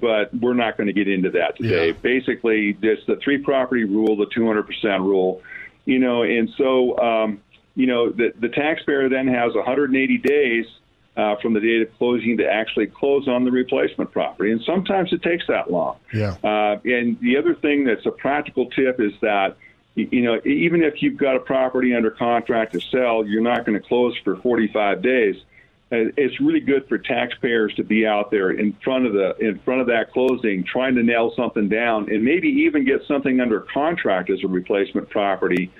but 0.01 0.35
we're 0.35 0.55
not 0.55 0.77
going 0.77 0.87
to 0.87 0.93
get 0.93 1.07
into 1.07 1.31
that 1.31 1.57
today. 1.57 1.89
Yeah. 1.89 1.93
Basically, 2.01 2.73
this 2.73 2.99
the 3.07 3.17
three 3.17 3.39
property 3.39 3.85
rule, 3.85 4.17
the 4.17 4.27
200% 4.27 5.01
rule, 5.01 5.43
you 5.85 5.99
know, 5.99 6.23
and 6.23 6.51
so 6.57 6.99
um, 6.99 7.43
you 7.75 7.87
know 7.87 8.11
the 8.11 8.33
the 8.39 8.49
taxpayer 8.49 9.09
then 9.09 9.27
has 9.29 9.55
180 9.55 10.19
days 10.19 10.67
uh, 11.17 11.37
from 11.37 11.55
the 11.55 11.61
date 11.61 11.83
of 11.83 11.97
closing 11.99 12.37
to 12.39 12.47
actually 12.51 12.87
close 12.87 13.29
on 13.29 13.45
the 13.45 13.51
replacement 13.51 14.11
property. 14.11 14.51
And 14.51 14.61
sometimes 14.63 15.13
it 15.13 15.23
takes 15.23 15.47
that 15.47 15.71
long. 15.71 15.97
Yeah. 16.13 16.37
Uh, 16.43 16.81
and 16.85 17.19
the 17.21 17.37
other 17.37 17.55
thing 17.55 17.85
that's 17.85 18.05
a 18.07 18.11
practical 18.11 18.69
tip 18.71 19.01
is 19.01 19.13
that, 19.21 19.57
you 19.95 20.23
know, 20.23 20.41
even 20.45 20.83
if 20.83 21.03
you've 21.03 21.17
got 21.17 21.37
a 21.37 21.41
property 21.41 21.95
under 21.95 22.11
contract 22.11 22.73
to 22.73 22.81
sell, 22.81 23.25
you're 23.25 23.43
not 23.43 23.65
going 23.65 23.81
to 23.81 23.87
close 23.87 24.17
for 24.25 24.37
45 24.37 25.03
days. 25.03 25.37
It's 26.17 26.41
really 26.41 26.61
good 26.61 26.89
for 26.89 26.99
taxpayers 26.99 27.75
to 27.75 27.85
be 27.85 28.07
out 28.07 28.31
there 28.31 28.51
in 28.51 28.73
front 28.85 29.07
of 29.07 29.13
the 29.13 29.37
in 29.39 29.59
front 29.61 29.81
of 29.81 29.87
that 29.89 30.13
closing, 30.13 30.65
trying 30.65 30.95
to 30.95 31.03
nail 31.03 31.33
something 31.37 31.69
down, 31.69 32.11
and 32.13 32.25
maybe 32.25 32.49
even 32.49 32.85
get 32.85 33.03
something 33.07 33.41
under 33.41 33.61
contract 33.61 34.31
as 34.31 34.43
a 34.45 34.49
replacement 34.49 35.09
property 35.11 35.71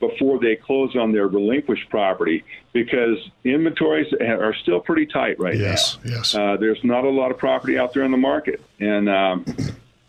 before 0.00 0.40
they 0.40 0.56
close 0.56 0.96
on 0.96 1.12
their 1.12 1.28
relinquished 1.28 1.88
property 1.90 2.42
because 2.72 3.18
inventories 3.44 4.12
are 4.20 4.54
still 4.62 4.80
pretty 4.80 5.06
tight 5.06 5.38
right 5.38 5.58
yes, 5.58 5.98
now. 6.02 6.10
Yes, 6.10 6.34
uh, 6.34 6.56
There's 6.58 6.82
not 6.82 7.04
a 7.04 7.10
lot 7.10 7.30
of 7.30 7.38
property 7.38 7.78
out 7.78 7.92
there 7.92 8.04
in 8.04 8.10
the 8.10 8.16
market, 8.16 8.62
and 8.80 9.08
um, 9.08 9.44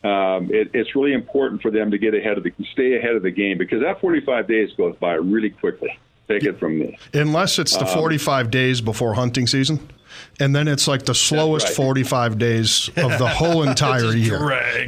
um, 0.03 0.49
it, 0.51 0.71
it's 0.73 0.95
really 0.95 1.13
important 1.13 1.61
for 1.61 1.69
them 1.69 1.91
to 1.91 1.97
get 1.97 2.15
ahead 2.15 2.37
of 2.37 2.43
the 2.43 2.53
stay 2.71 2.95
ahead 2.97 3.15
of 3.15 3.21
the 3.21 3.31
game 3.31 3.57
because 3.57 3.81
that 3.81 3.99
45 3.99 4.47
days 4.47 4.71
goes 4.77 4.95
by 4.95 5.13
really 5.13 5.49
quickly. 5.49 5.99
Take 6.39 6.43
it 6.43 6.59
from 6.59 6.79
me. 6.79 6.97
Unless 7.13 7.59
it's 7.59 7.75
the 7.75 7.87
um, 7.87 7.93
45 7.93 8.51
days 8.51 8.81
before 8.81 9.13
hunting 9.13 9.47
season 9.47 9.89
and 10.41 10.55
then 10.55 10.67
it's 10.67 10.87
like 10.87 11.05
the 11.05 11.13
slowest 11.13 11.67
right. 11.67 11.75
45 11.75 12.39
days 12.39 12.89
of 12.97 13.17
the 13.19 13.27
whole 13.27 13.61
entire 13.67 14.13
year. 14.13 14.39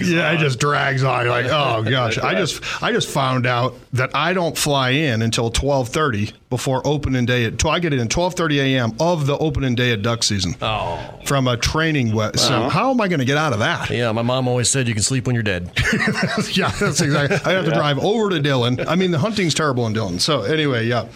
yeah, 0.02 0.30
on. 0.30 0.36
it 0.36 0.40
just 0.40 0.60
drags 0.60 1.04
on. 1.04 1.26
You're 1.26 1.30
like, 1.30 1.46
oh 1.46 1.84
gosh, 1.90 2.18
I 2.18 2.34
just 2.34 2.62
I 2.82 2.92
just 2.92 3.08
found 3.08 3.46
out 3.46 3.76
that 3.94 4.16
I 4.16 4.34
don't 4.34 4.58
fly 4.58 4.90
in 4.90 5.22
until 5.22 5.52
12:30 5.52 6.34
before 6.50 6.86
opening 6.86 7.26
day. 7.26 7.46
At, 7.46 7.64
I 7.66 7.80
get 7.80 7.94
in 7.94 8.08
12:30 8.08 8.58
a.m. 8.58 8.94
of 9.00 9.28
the 9.28 9.38
opening 9.38 9.76
day 9.76 9.94
of 9.94 10.02
duck 10.02 10.24
season. 10.24 10.56
Oh, 10.62 11.00
from 11.26 11.48
a 11.48 11.56
training. 11.56 12.14
Wet. 12.14 12.40
So 12.40 12.54
uh-huh. 12.54 12.70
how 12.70 12.92
am 12.92 13.00
I 13.00 13.08
going 13.08 13.20
to 13.20 13.26
get 13.26 13.38
out 13.38 13.54
of 13.54 13.60
that? 13.60 13.90
Yeah, 13.90 14.12
my 14.12 14.24
mom 14.24 14.48
always 14.48 14.70
said 14.70 14.88
you 14.88 14.94
can 14.94 15.04
sleep 15.04 15.28
when 15.28 15.36
you're 15.36 15.44
dead. 15.44 15.72
yeah, 16.52 16.70
that's 16.72 17.02
exactly. 17.02 17.38
I 17.46 17.52
have 17.52 17.66
to 17.66 17.72
drive 17.72 18.00
over 18.00 18.30
to 18.32 18.40
Dillon. 18.40 18.80
I 18.88 18.96
mean, 18.96 19.12
the 19.12 19.20
hunting's 19.20 19.54
terrible 19.54 19.86
in 19.86 19.94
Dillon. 19.94 20.20
So 20.20 20.42
anyway, 20.42 20.88
yeah. 20.88 21.08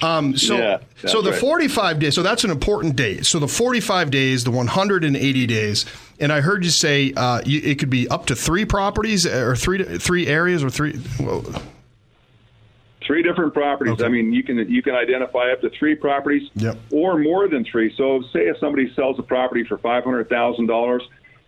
Um, 0.00 0.36
so 0.36 0.56
yeah, 0.56 0.78
so 1.06 1.20
the 1.22 1.32
right. 1.32 1.40
45 1.40 1.98
days. 1.98 2.14
So 2.14 2.22
that's 2.22 2.44
an 2.44 2.50
important 2.50 2.96
date. 2.96 3.26
So 3.26 3.38
the 3.38 3.48
45 3.48 3.81
days, 4.10 4.44
the 4.44 4.50
180 4.50 5.46
days, 5.46 5.86
and 6.20 6.32
I 6.32 6.40
heard 6.40 6.64
you 6.64 6.70
say 6.70 7.12
uh, 7.16 7.42
you, 7.44 7.60
it 7.62 7.78
could 7.78 7.90
be 7.90 8.08
up 8.08 8.26
to 8.26 8.36
three 8.36 8.64
properties 8.64 9.26
or 9.26 9.56
three 9.56 9.82
three 9.98 10.26
areas 10.26 10.62
or 10.62 10.70
three. 10.70 11.00
Well, 11.18 11.44
three 13.04 13.22
different 13.22 13.54
properties. 13.54 13.94
Okay. 13.94 14.04
I 14.04 14.08
mean, 14.08 14.32
you 14.32 14.42
can 14.42 14.58
you 14.70 14.82
can 14.82 14.94
identify 14.94 15.52
up 15.52 15.60
to 15.62 15.70
three 15.70 15.94
properties 15.94 16.48
yep. 16.54 16.78
or 16.90 17.18
more 17.18 17.48
than 17.48 17.64
three. 17.64 17.94
So, 17.96 18.22
say 18.32 18.46
if 18.46 18.58
somebody 18.58 18.92
sells 18.94 19.18
a 19.18 19.22
property 19.22 19.64
for 19.64 19.78
five 19.78 20.04
hundred 20.04 20.28
thousand 20.28 20.70
uh, 20.70 20.72
dollars, 20.72 21.02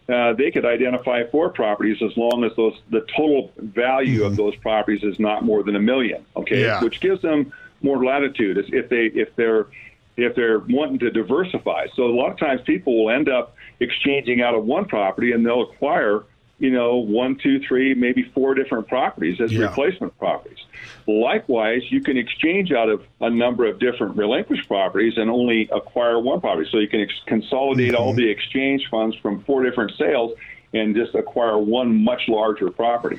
they 0.07 0.51
could 0.51 0.65
identify 0.65 1.25
four 1.31 1.51
properties 1.51 2.03
as 2.03 2.17
long 2.17 2.45
as 2.45 2.55
those 2.57 2.75
the 2.91 3.07
total 3.17 3.53
value 3.57 4.21
mm-hmm. 4.21 4.27
of 4.27 4.37
those 4.37 4.57
properties 4.57 5.03
is 5.03 5.19
not 5.19 5.45
more 5.45 5.63
than 5.63 5.77
a 5.77 5.81
million. 5.81 6.25
Okay, 6.37 6.63
yeah. 6.63 6.83
which 6.83 7.01
gives 7.01 7.23
them 7.23 7.53
more 7.83 8.05
latitude 8.05 8.59
if 8.73 8.89
they 8.89 9.07
if 9.07 9.35
they're 9.37 9.67
if 10.17 10.35
they're 10.35 10.61
wanting 10.61 10.99
to 11.01 11.11
diversify. 11.11 11.87
So 11.95 12.05
a 12.05 12.15
lot 12.15 12.31
of 12.31 12.39
times 12.39 12.61
people 12.63 13.05
will 13.05 13.11
end 13.11 13.29
up 13.29 13.57
exchanging 13.81 14.41
out 14.43 14.55
of 14.55 14.65
one 14.65 14.85
property 14.85 15.33
and 15.33 15.45
they'll 15.45 15.63
acquire 15.63 16.25
you 16.59 16.71
know, 16.71 16.97
one, 16.97 17.37
two, 17.37 17.61
three, 17.61 17.95
maybe 17.95 18.23
four 18.35 18.55
different 18.55 18.87
properties 18.87 19.41
as 19.41 19.53
yeah. 19.53 19.67
replacement 19.67 20.17
properties. 20.19 20.59
Likewise, 21.07 21.83
you 21.91 22.01
can 22.01 22.17
exchange 22.17 22.73
out 22.73 22.89
of 22.89 23.05
a 23.21 23.29
number 23.29 23.67
of 23.67 23.79
different 23.79 24.17
relinquished 24.17 24.69
properties 24.69 25.19
and 25.19 25.29
only 25.31 25.69
acquire 25.73 26.19
one 26.19 26.41
property. 26.41 26.69
So 26.71 26.79
you 26.79 26.89
can 26.89 27.01
ex- 27.01 27.21
consolidate 27.27 27.93
mm-hmm. 27.93 28.03
all 28.03 28.13
the 28.15 28.29
exchange 28.29 28.89
funds 28.91 29.17
from 29.17 29.43
four 29.43 29.65
different 29.65 29.93
sales 29.99 30.33
and 30.73 30.95
just 30.95 31.15
acquire 31.15 31.59
one 31.59 32.03
much 32.03 32.29
larger 32.29 32.71
property. 32.71 33.19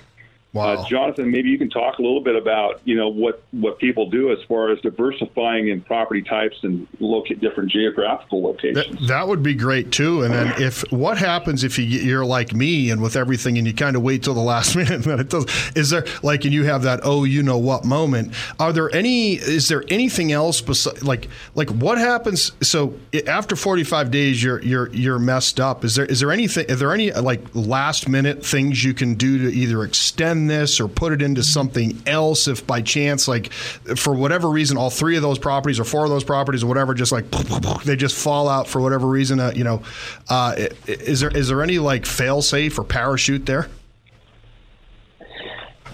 Wow. 0.56 0.76
Uh, 0.76 0.88
Jonathan, 0.88 1.30
maybe 1.30 1.50
you 1.50 1.58
can 1.58 1.70
talk 1.70 2.00
a 2.00 2.02
little 2.02 2.22
bit 2.22 2.38
about 2.38 2.80
you 2.86 2.96
know 2.96 3.10
what 3.10 3.44
what 3.52 3.78
people 3.78 4.10
do 4.10 4.32
as 4.32 4.38
far 4.48 4.72
as 4.72 4.80
diversifying 4.80 5.68
in 5.68 5.82
property 5.82 6.22
types 6.22 6.56
and 6.64 6.88
look 7.02 7.30
at 7.30 7.42
different 7.42 7.70
geographical 7.70 8.42
locations. 8.42 8.88
That, 9.02 9.08
that 9.08 9.28
would 9.28 9.44
be 9.44 9.54
great 9.54 9.92
too. 9.92 10.24
And 10.24 10.34
then 10.34 10.54
if 10.62 10.90
what 10.94 11.18
happens 11.18 11.66
if 11.66 11.78
you, 11.78 11.84
you're 11.84 12.26
like 12.26 12.54
me 12.54 12.90
and 12.90 13.02
with 13.02 13.18
everything 13.18 13.58
and 13.58 13.68
you 13.68 13.74
kind 13.74 13.98
of 13.98 14.02
wait 14.02 14.24
till 14.24 14.34
the 14.34 14.40
last 14.40 14.76
minute 14.78 14.94
and 14.94 15.04
then 15.04 15.20
it 15.20 15.30
does 15.30 15.46
is 15.76 15.90
there 15.90 16.06
like 16.24 16.46
and 16.46 16.54
you 16.54 16.64
have 16.64 16.84
that 16.84 17.02
oh 17.04 17.26
you 17.26 17.44
know 17.44 17.58
what 17.58 17.84
moment? 17.84 18.34
Are 18.58 18.72
there 18.72 18.90
any 18.96 19.34
is 19.34 19.68
there 19.68 19.84
anything 19.90 20.32
else 20.32 20.62
besides 20.62 21.04
like 21.04 21.28
like 21.56 21.70
what 21.70 21.98
happens? 21.98 22.54
So 22.62 22.94
after 23.28 23.58
45 23.58 24.10
days 24.10 24.42
you're 24.42 24.62
you're 24.62 24.88
you're 24.94 25.20
messed 25.20 25.60
up. 25.60 25.84
Is 25.84 25.96
there 25.96 26.06
is 26.06 26.22
there 26.22 26.32
anything? 26.32 26.72
Are 26.72 26.76
there 26.76 26.94
any 26.94 27.12
like 27.12 27.42
last 27.54 28.08
minute 28.08 28.46
things 28.46 28.86
you 28.86 28.94
can 28.94 29.16
do 29.16 29.38
to 29.40 29.54
either 29.54 29.84
extend 29.84 30.45
this 30.48 30.80
or 30.80 30.88
put 30.88 31.14
it 31.14 31.22
into 31.22 31.44
something 31.44 32.02
else 32.06 32.48
if 32.48 32.66
by 32.66 32.82
chance, 32.82 33.28
like 33.28 33.52
for 33.52 34.14
whatever 34.14 34.50
reason, 34.50 34.78
all 34.78 34.90
three 34.90 35.16
of 35.16 35.22
those 35.22 35.40
properties 35.40 35.80
or 35.80 35.84
four 35.84 36.04
of 36.04 36.10
those 36.10 36.24
properties 36.24 36.64
or 36.64 36.68
whatever, 36.68 36.94
just 36.94 37.12
like 37.12 37.30
they 37.86 37.96
just 37.96 38.16
fall 38.16 38.48
out 38.50 38.68
for 38.68 38.82
whatever 38.82 39.08
reason. 39.08 39.40
Uh, 39.40 39.52
you 39.56 39.64
know, 39.64 39.82
uh, 40.30 40.56
is 40.88 41.20
there 41.20 41.36
is 41.36 41.48
there 41.48 41.62
any 41.62 41.80
like 41.80 42.06
fail 42.06 42.42
safe 42.42 42.78
or 42.80 42.84
parachute 42.84 43.46
there? 43.46 43.70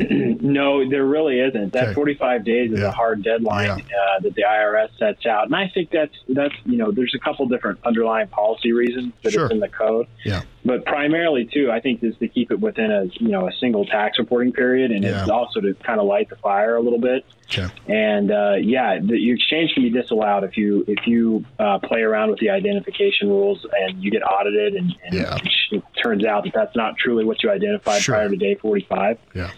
no, 0.42 0.88
there 0.90 1.06
really 1.06 1.40
isn't. 1.40 1.74
That 1.74 1.90
okay. 1.90 1.94
45 1.94 2.44
days 2.44 2.72
is 2.72 2.80
yeah. 2.80 2.88
a 2.88 2.92
hard 2.92 3.24
deadline 3.24 3.68
yeah. 3.68 3.74
uh, 3.76 4.20
that 4.22 4.36
the 4.36 4.44
IRS 4.44 4.90
sets 4.98 5.26
out, 5.26 5.46
and 5.46 5.56
I 5.56 5.70
think 5.74 5.90
that's 5.92 6.16
that's 6.30 6.54
you 6.66 6.78
know 6.78 6.92
there's 6.92 7.14
a 7.16 7.20
couple 7.20 7.48
different 7.48 7.80
underlying 7.84 8.28
policy 8.28 8.72
reasons 8.72 9.14
that 9.24 9.34
sure. 9.34 9.46
it's 9.46 9.54
in 9.54 9.60
the 9.60 9.70
code. 9.70 10.08
Yeah. 10.24 10.44
But 10.64 10.86
primarily 10.86 11.50
too, 11.52 11.72
I 11.72 11.80
think 11.80 12.04
is 12.04 12.16
to 12.18 12.28
keep 12.28 12.52
it 12.52 12.60
within 12.60 12.92
a 12.92 13.06
you 13.14 13.30
know 13.30 13.48
a 13.48 13.52
single 13.54 13.86
tax 13.86 14.20
reporting 14.20 14.54
period, 14.54 14.92
and 14.92 15.04
yeah. 15.04 15.22
it's 15.22 15.30
also 15.30 15.60
to 15.62 15.74
kind 15.76 16.00
of 16.00 16.06
light 16.06 16.30
the 16.30 16.36
fire 16.36 16.76
a 16.76 16.82
little 16.82 17.00
bit. 17.00 17.26
Okay. 17.50 17.68
And 17.88 18.32
uh, 18.32 18.56
yeah, 18.62 19.00
the, 19.00 19.18
your 19.18 19.36
exchange 19.36 19.74
can 19.74 19.84
be 19.84 19.90
disallowed 19.90 20.44
if 20.44 20.58
you 20.58 20.86
if 20.88 21.08
you 21.08 21.46
uh, 21.60 21.80
play 21.80 22.02
around 22.02 22.30
with 22.30 22.40
the 22.40 22.50
identification 22.50 23.30
rules 23.30 23.66
and 23.74 24.02
you 24.04 24.12
get 24.12 24.24
audited, 24.24 24.76
and, 24.76 24.96
and 25.04 25.42
it 25.72 25.84
turns 26.02 26.26
out 26.26 26.44
that 26.44 26.54
that's 26.54 26.76
not 26.76 26.98
truly 26.98 27.26
what 27.26 27.42
you 27.44 27.50
identified 27.50 28.02
sure. 28.02 28.16
prior 28.16 28.30
to 28.30 28.36
day 28.36 28.56
45. 28.56 29.18
Yeah. 29.34 29.52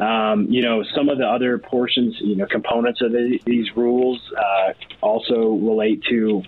Um, 0.00 0.46
you 0.48 0.62
know, 0.62 0.82
some 0.94 1.08
of 1.10 1.18
the 1.18 1.26
other 1.26 1.58
portions, 1.58 2.16
you 2.20 2.34
know, 2.34 2.46
components 2.46 3.02
of 3.02 3.12
the, 3.12 3.38
these 3.44 3.76
rules 3.76 4.18
uh, 4.36 4.72
also 5.02 5.50
relate 5.50 6.02
to, 6.08 6.42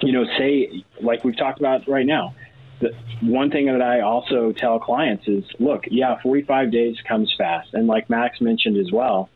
you 0.00 0.12
know, 0.12 0.24
say, 0.38 0.84
like 1.00 1.24
we've 1.24 1.36
talked 1.36 1.58
about 1.58 1.88
right 1.88 2.06
now. 2.06 2.34
The 2.80 2.94
one 3.22 3.50
thing 3.50 3.66
that 3.66 3.82
I 3.82 4.00
also 4.00 4.52
tell 4.52 4.78
clients 4.78 5.26
is, 5.26 5.44
look, 5.58 5.84
yeah, 5.90 6.20
45 6.22 6.70
days 6.70 6.96
comes 7.06 7.34
fast, 7.36 7.74
and 7.74 7.86
like 7.86 8.08
Max 8.08 8.40
mentioned 8.40 8.78
as 8.78 8.90
well, 8.92 9.28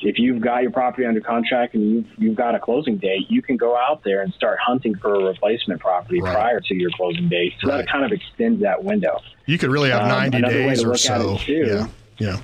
if 0.00 0.18
you've 0.18 0.40
got 0.40 0.62
your 0.62 0.70
property 0.70 1.04
under 1.06 1.20
contract 1.20 1.74
and 1.74 1.90
you've, 1.92 2.06
you've 2.16 2.36
got 2.36 2.54
a 2.54 2.60
closing 2.60 2.98
date, 2.98 3.26
you 3.28 3.42
can 3.42 3.56
go 3.56 3.76
out 3.76 4.02
there 4.04 4.22
and 4.22 4.32
start 4.32 4.58
hunting 4.64 4.94
for 4.96 5.14
a 5.14 5.24
replacement 5.24 5.80
property 5.80 6.20
right. 6.20 6.34
prior 6.34 6.60
to 6.60 6.74
your 6.74 6.90
closing 6.92 7.28
date. 7.28 7.54
So 7.60 7.68
right. 7.68 7.78
that 7.78 7.88
kind 7.88 8.04
of 8.04 8.12
extends 8.12 8.62
that 8.62 8.82
window. 8.82 9.20
You 9.46 9.58
could 9.58 9.70
really 9.70 9.90
have 9.90 10.06
90 10.06 10.36
um, 10.36 10.42
days 10.50 10.84
or 10.84 10.96
so. 10.96 11.38
Too, 11.38 11.66
yeah. 11.66 11.88
Yeah. 12.18 12.40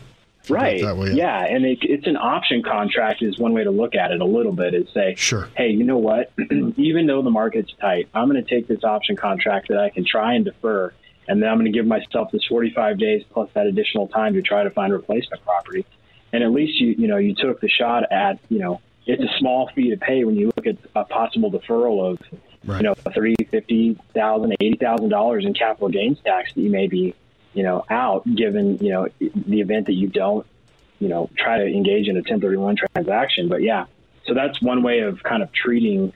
Right. 0.48 0.80
Yeah. 1.14 1.44
And 1.44 1.64
it, 1.64 1.78
it's 1.83 2.07
an 2.07 2.16
option 2.16 2.62
contract 2.62 3.22
is 3.22 3.38
one 3.38 3.52
way 3.52 3.64
to 3.64 3.70
look 3.70 3.94
at 3.94 4.11
it 4.11 4.20
a 4.20 4.24
little 4.24 4.52
bit 4.52 4.74
is 4.74 4.88
say, 4.92 5.14
sure. 5.16 5.48
hey, 5.57 5.70
you 5.70 5.85
know 5.85 5.98
what? 5.98 6.33
Even 6.76 7.07
though 7.07 7.22
the 7.22 7.30
market's 7.30 7.72
tight, 7.80 8.09
I'm 8.14 8.28
going 8.28 8.42
to 8.42 8.48
take 8.48 8.68
this 8.68 8.85
option 8.85 9.16
contract 9.16 9.68
that 9.68 9.78
I 9.78 9.90
can 9.90 10.04
try 10.04 10.35
and 10.35 10.44
defer. 10.44 10.92
And 11.26 11.42
then 11.42 11.48
I'm 11.48 11.57
going 11.57 11.72
to 11.72 11.76
give 11.76 11.87
myself 11.87 12.30
this 12.30 12.44
45 12.48 12.98
days 12.98 13.22
plus 13.30 13.48
that 13.54 13.66
additional 13.66 14.09
time 14.09 14.35
to 14.35 14.42
try 14.42 14.62
to 14.62 14.70
find 14.70 14.92
replacement 14.92 15.42
property. 15.44 15.87
And 16.33 16.42
at 16.42 16.50
least 16.50 16.80
you, 16.80 16.88
you 16.98 17.09
know, 17.09 17.16
you 17.16 17.35
took 17.35 17.61
the 17.61 17.68
shot 17.68 18.12
at, 18.12 18.38
you 18.48 18.59
know, 18.59 18.80
it's 19.07 19.22
a 19.22 19.38
small 19.38 19.70
fee 19.74 19.90
to 19.90 19.96
pay 19.96 20.24
when 20.24 20.35
you 20.35 20.50
look 20.57 20.66
at 20.66 20.76
a 20.96 21.04
possible 21.04 21.50
deferral 21.50 22.12
of, 22.12 22.18
right. 22.64 22.78
you 22.78 22.83
know, 22.83 22.94
thirty, 22.94 23.37
fifty 23.50 23.98
thousand, 24.14 24.57
eighty 24.61 24.76
thousand 24.76 25.11
dollars 25.11 25.44
in 25.44 25.54
capital 25.54 25.88
gains 25.88 26.18
tax 26.24 26.52
that 26.54 26.61
you 26.61 26.70
may 26.70 26.87
be 26.87 27.14
you 27.55 27.62
know, 27.62 27.85
out 27.88 28.25
given, 28.35 28.79
you 28.79 28.90
know, 28.90 29.09
the 29.19 29.61
event 29.61 29.87
that 29.87 29.95
you 29.95 30.09
don't, 30.09 30.47
you 30.99 31.09
know, 31.09 31.31
try 31.37 31.59
to 31.59 31.64
engage 31.64 32.09
in 32.09 32.17
a 32.17 32.21
1031 32.21 32.77
transaction. 32.77 33.49
But 33.49 33.62
yeah, 33.62 33.87
so 34.27 34.35
that's 34.35 34.61
one 34.61 34.83
way 34.83 35.01
of 35.01 35.23
kind 35.23 35.43
of 35.43 35.53
treating 35.53 36.12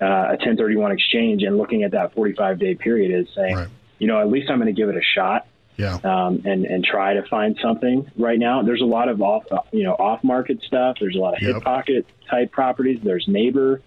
uh, 0.00 0.06
a 0.06 0.38
1031 0.40 0.92
exchange 0.92 1.42
and 1.42 1.58
looking 1.58 1.82
at 1.82 1.92
that 1.92 2.14
45 2.14 2.58
day 2.58 2.74
period 2.74 3.20
is 3.20 3.32
saying, 3.34 3.56
right. 3.56 3.68
you 3.98 4.06
know, 4.06 4.20
at 4.20 4.28
least 4.28 4.50
I'm 4.50 4.58
going 4.58 4.74
to 4.74 4.78
give 4.80 4.88
it 4.88 4.96
a 4.96 5.02
shot. 5.02 5.46
Yeah. 5.76 5.94
Um, 6.04 6.42
and 6.44 6.66
and 6.66 6.84
try 6.84 7.14
to 7.14 7.22
find 7.22 7.58
something 7.62 8.10
right 8.18 8.38
now. 8.38 8.60
There's 8.60 8.82
a 8.82 8.86
lot 8.86 9.08
of 9.08 9.22
off 9.22 9.44
you 9.72 9.82
know 9.82 9.94
off 9.94 10.22
market 10.22 10.60
stuff. 10.66 10.98
There's 11.00 11.16
a 11.16 11.18
lot 11.18 11.34
of 11.34 11.42
yep. 11.42 11.54
hip 11.54 11.64
pocket 11.64 12.06
type 12.28 12.52
properties. 12.52 13.00
There's 13.02 13.26
neighbor 13.26 13.80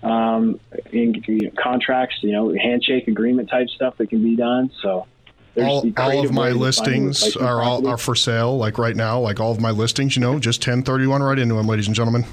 um, 0.00 0.60
in, 0.92 1.14
you 1.26 1.40
know, 1.40 1.50
contracts. 1.60 2.18
You 2.20 2.32
know, 2.32 2.54
handshake 2.54 3.08
agreement 3.08 3.50
type 3.50 3.68
stuff 3.70 3.96
that 3.96 4.10
can 4.10 4.22
be 4.22 4.36
done. 4.36 4.70
So 4.80 5.08
all, 5.56 5.92
all 5.96 6.24
of 6.24 6.32
my 6.32 6.50
listings 6.50 7.36
are 7.36 7.62
all 7.62 7.86
are 7.86 7.98
for 7.98 8.14
sale. 8.14 8.56
Like 8.56 8.78
right 8.78 8.96
now, 8.96 9.18
like 9.20 9.40
all 9.40 9.52
of 9.52 9.60
my 9.60 9.70
listings, 9.70 10.16
you 10.16 10.20
know, 10.20 10.38
just 10.38 10.60
1031 10.60 11.22
right 11.22 11.38
into 11.38 11.54
them, 11.54 11.66
ladies 11.66 11.86
and 11.86 11.96
gentlemen. 11.96 12.24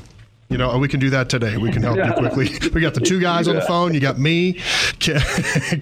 You 0.50 0.58
know, 0.58 0.78
we 0.78 0.88
can 0.88 1.02
do 1.02 1.10
that 1.10 1.28
today. 1.28 1.58
We 1.58 1.72
can 1.72 1.84
help 1.84 1.98
you 1.98 2.14
quickly. 2.14 2.50
We 2.78 2.82
got 2.82 2.94
the 2.94 3.02
two 3.02 3.20
guys 3.20 3.48
on 3.48 3.56
the 3.56 3.62
phone. 3.62 3.94
You 3.94 4.00
got 4.00 4.20
me. 4.20 4.54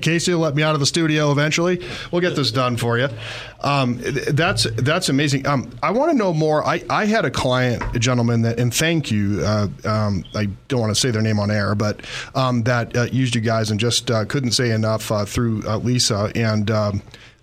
Casey 0.01 0.34
will 0.34 0.39
let 0.39 0.56
me 0.56 0.63
out 0.63 0.73
of 0.73 0.80
the 0.80 0.86
studio 0.86 1.32
eventually. 1.32 1.86
We'll 2.12 2.21
get 2.21 2.36
this 2.36 2.51
done 2.51 2.78
for 2.78 2.97
you. 2.97 3.10
Um, 3.62 3.99
that's 4.01 4.65
that's 4.75 5.10
amazing. 5.10 5.45
Um, 5.45 5.71
I 5.84 5.91
want 5.91 6.12
to 6.12 6.17
know 6.17 6.34
more. 6.34 6.65
I, 6.65 6.84
I 6.89 7.06
had 7.06 7.25
a 7.25 7.32
client, 7.32 7.84
a 7.95 7.99
gentleman 7.99 8.43
that, 8.43 8.60
and 8.60 8.73
thank 8.73 9.12
you. 9.12 9.41
Uh, 9.43 9.67
um, 9.84 10.23
I 10.34 10.45
don't 10.67 10.80
want 10.80 10.95
to 10.95 10.99
say 10.99 11.12
their 11.12 11.21
name 11.21 11.39
on 11.39 11.51
air, 11.51 11.75
but 11.75 12.01
um, 12.34 12.63
that 12.63 12.95
uh, 12.95 13.04
used 13.04 13.36
you 13.36 13.41
guys 13.41 13.71
and 13.71 13.80
just 13.80 14.10
uh, 14.10 14.25
couldn't 14.25 14.51
say 14.51 14.71
enough 14.71 15.12
uh, 15.12 15.25
through 15.25 15.63
uh, 15.67 15.78
Lisa 15.78 16.32
and. 16.36 16.71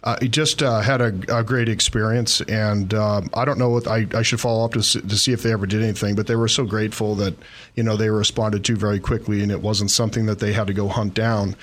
Uh, 0.04 0.18
just 0.24 0.64
uh, 0.64 0.80
had 0.80 1.00
a, 1.00 1.14
a, 1.28 1.44
great 1.44 1.68
experience, 1.68 2.40
and 2.42 2.92
um, 2.92 3.30
I 3.34 3.44
don't 3.44 3.56
know 3.56 3.68
what 3.68 3.86
I, 3.86 4.04
I 4.14 4.22
should 4.22 4.40
follow 4.40 4.64
up 4.64 4.72
to, 4.72 4.80
to 4.80 5.16
see 5.16 5.30
if 5.30 5.44
they 5.44 5.52
ever 5.52 5.64
did 5.64 5.80
anything. 5.80 6.16
But 6.16 6.26
they 6.26 6.34
were 6.34 6.48
so 6.48 6.64
grateful 6.64 7.14
that 7.16 7.34
you 7.76 7.84
know 7.84 7.96
they 7.96 8.10
responded 8.10 8.64
to 8.64 8.74
very 8.74 8.98
quickly, 8.98 9.44
and 9.44 9.52
it 9.52 9.62
wasn't 9.62 9.92
something 9.92 10.26
that 10.26 10.40
they 10.40 10.52
had 10.52 10.66
to 10.66 10.74
go 10.74 10.88
hunt 10.88 11.14
down. 11.14 11.54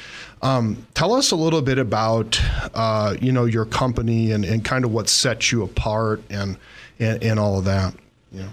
Um, 0.41 0.87
tell 0.93 1.13
us 1.13 1.31
a 1.31 1.35
little 1.35 1.61
bit 1.61 1.79
about 1.79 2.39
uh, 2.73 3.17
you 3.19 3.33
know 3.33 3.43
your 3.43 3.65
company 3.65 4.31
and, 4.31 4.45
and 4.45 4.63
kind 4.63 4.85
of 4.85 4.93
what 4.93 5.09
sets 5.09 5.51
you 5.51 5.61
apart 5.63 6.21
and 6.29 6.57
and, 6.97 7.21
and 7.21 7.39
all 7.41 7.59
of 7.59 7.65
that. 7.65 7.93
Yeah. 8.31 8.49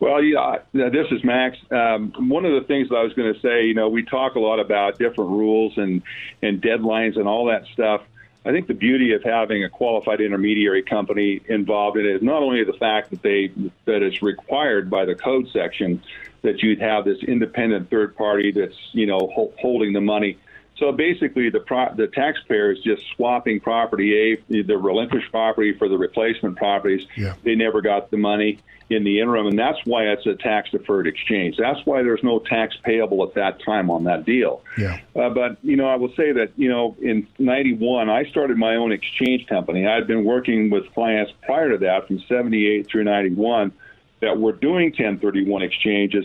Well, 0.00 0.22
yeah, 0.22 0.58
this 0.72 1.06
is 1.10 1.22
Max. 1.24 1.58
Um, 1.70 2.12
one 2.28 2.46
of 2.46 2.52
the 2.52 2.66
things 2.66 2.88
that 2.88 2.96
I 2.96 3.02
was 3.02 3.12
going 3.12 3.32
to 3.34 3.40
say, 3.40 3.66
you 3.66 3.74
know, 3.74 3.88
we 3.88 4.02
talk 4.02 4.34
a 4.34 4.40
lot 4.40 4.60
about 4.60 4.98
different 4.98 5.30
rules 5.30 5.74
and 5.76 6.02
and 6.40 6.62
deadlines 6.62 7.18
and 7.18 7.28
all 7.28 7.44
that 7.46 7.66
stuff. 7.74 8.00
I 8.46 8.52
think 8.52 8.66
the 8.66 8.74
beauty 8.74 9.14
of 9.14 9.22
having 9.22 9.64
a 9.64 9.70
qualified 9.70 10.20
intermediary 10.20 10.82
company 10.82 11.40
involved 11.48 11.96
in 11.96 12.04
it 12.04 12.16
is 12.16 12.22
not 12.22 12.42
only 12.42 12.62
the 12.62 12.74
fact 12.74 13.10
that 13.10 13.22
they 13.22 13.48
that 13.86 14.02
it's 14.02 14.22
required 14.22 14.90
by 14.90 15.06
the 15.06 15.14
code 15.14 15.48
section 15.50 16.02
that 16.42 16.62
you'd 16.62 16.80
have 16.80 17.06
this 17.06 17.22
independent 17.22 17.88
third 17.88 18.14
party 18.16 18.52
that's 18.52 18.76
you 18.92 19.06
know 19.06 19.30
ho- 19.34 19.52
holding 19.58 19.94
the 19.94 20.00
money. 20.00 20.36
So 20.76 20.90
basically, 20.90 21.50
the 21.50 21.60
pro- 21.60 21.94
the 21.94 22.08
taxpayer 22.08 22.72
is 22.72 22.80
just 22.80 23.02
swapping 23.14 23.60
property 23.60 24.32
A, 24.32 24.62
the 24.62 24.76
relinquished 24.76 25.30
property 25.30 25.72
for 25.72 25.88
the 25.88 25.96
replacement 25.96 26.56
properties. 26.56 27.06
Yeah. 27.16 27.34
They 27.44 27.54
never 27.54 27.80
got 27.80 28.10
the 28.10 28.16
money 28.16 28.58
in 28.90 29.04
the 29.04 29.20
interim, 29.20 29.46
and 29.46 29.58
that's 29.58 29.78
why 29.84 30.04
it's 30.04 30.26
a 30.26 30.34
tax 30.34 30.70
deferred 30.70 31.06
exchange. 31.06 31.56
That's 31.56 31.84
why 31.86 32.02
there's 32.02 32.22
no 32.22 32.38
tax 32.38 32.76
payable 32.82 33.22
at 33.24 33.34
that 33.34 33.62
time 33.64 33.88
on 33.88 34.04
that 34.04 34.24
deal. 34.24 34.62
Yeah. 34.76 34.98
Uh, 35.16 35.30
but 35.30 35.56
you 35.62 35.76
know, 35.76 35.86
I 35.86 35.96
will 35.96 36.12
say 36.14 36.32
that 36.32 36.50
you 36.56 36.68
know, 36.68 36.96
in 37.00 37.26
'91, 37.38 38.10
I 38.10 38.24
started 38.24 38.58
my 38.58 38.74
own 38.76 38.92
exchange 38.92 39.46
company. 39.46 39.86
I 39.86 39.94
had 39.94 40.06
been 40.06 40.24
working 40.24 40.70
with 40.70 40.92
clients 40.92 41.32
prior 41.42 41.70
to 41.70 41.78
that, 41.78 42.08
from 42.08 42.18
'78 42.28 42.86
through 42.88 43.04
'91, 43.04 43.72
that 44.20 44.38
were 44.38 44.52
doing 44.52 44.86
1031 44.86 45.62
exchanges. 45.62 46.24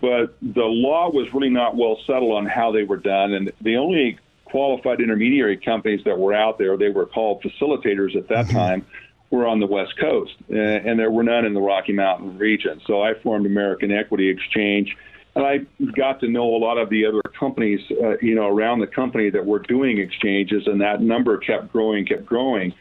But 0.00 0.36
the 0.42 0.64
law 0.64 1.10
was 1.10 1.32
really 1.32 1.50
not 1.50 1.76
well 1.76 1.98
settled 2.06 2.32
on 2.32 2.46
how 2.46 2.72
they 2.72 2.82
were 2.84 2.96
done, 2.96 3.32
and 3.34 3.52
the 3.60 3.76
only 3.76 4.18
qualified 4.44 5.00
intermediary 5.00 5.56
companies 5.56 6.02
that 6.04 6.18
were 6.18 6.32
out 6.32 6.58
there, 6.58 6.76
they 6.76 6.88
were 6.88 7.06
called 7.06 7.42
facilitators 7.42 8.16
at 8.16 8.28
that 8.28 8.48
time 8.48 8.84
were 9.30 9.46
on 9.46 9.58
the 9.60 9.66
West 9.66 9.98
Coast, 9.98 10.34
and 10.48 10.98
there 10.98 11.10
were 11.10 11.24
none 11.24 11.44
in 11.44 11.52
the 11.52 11.60
Rocky 11.60 11.92
Mountain 11.92 12.38
region. 12.38 12.80
So 12.86 13.02
I 13.02 13.14
formed 13.14 13.46
American 13.46 13.90
Equity 13.90 14.28
Exchange, 14.28 14.96
and 15.34 15.44
I 15.44 15.58
got 15.96 16.20
to 16.20 16.28
know 16.28 16.54
a 16.54 16.58
lot 16.58 16.78
of 16.78 16.90
the 16.90 17.04
other 17.06 17.20
companies, 17.38 17.80
uh, 17.90 18.16
you 18.22 18.34
know, 18.34 18.46
around 18.46 18.80
the 18.80 18.86
company 18.86 19.30
that 19.30 19.44
were 19.44 19.58
doing 19.58 19.98
exchanges, 19.98 20.66
and 20.66 20.80
that 20.80 21.02
number 21.02 21.36
kept 21.38 21.72
growing, 21.72 22.06
kept 22.06 22.24
growing. 22.24 22.72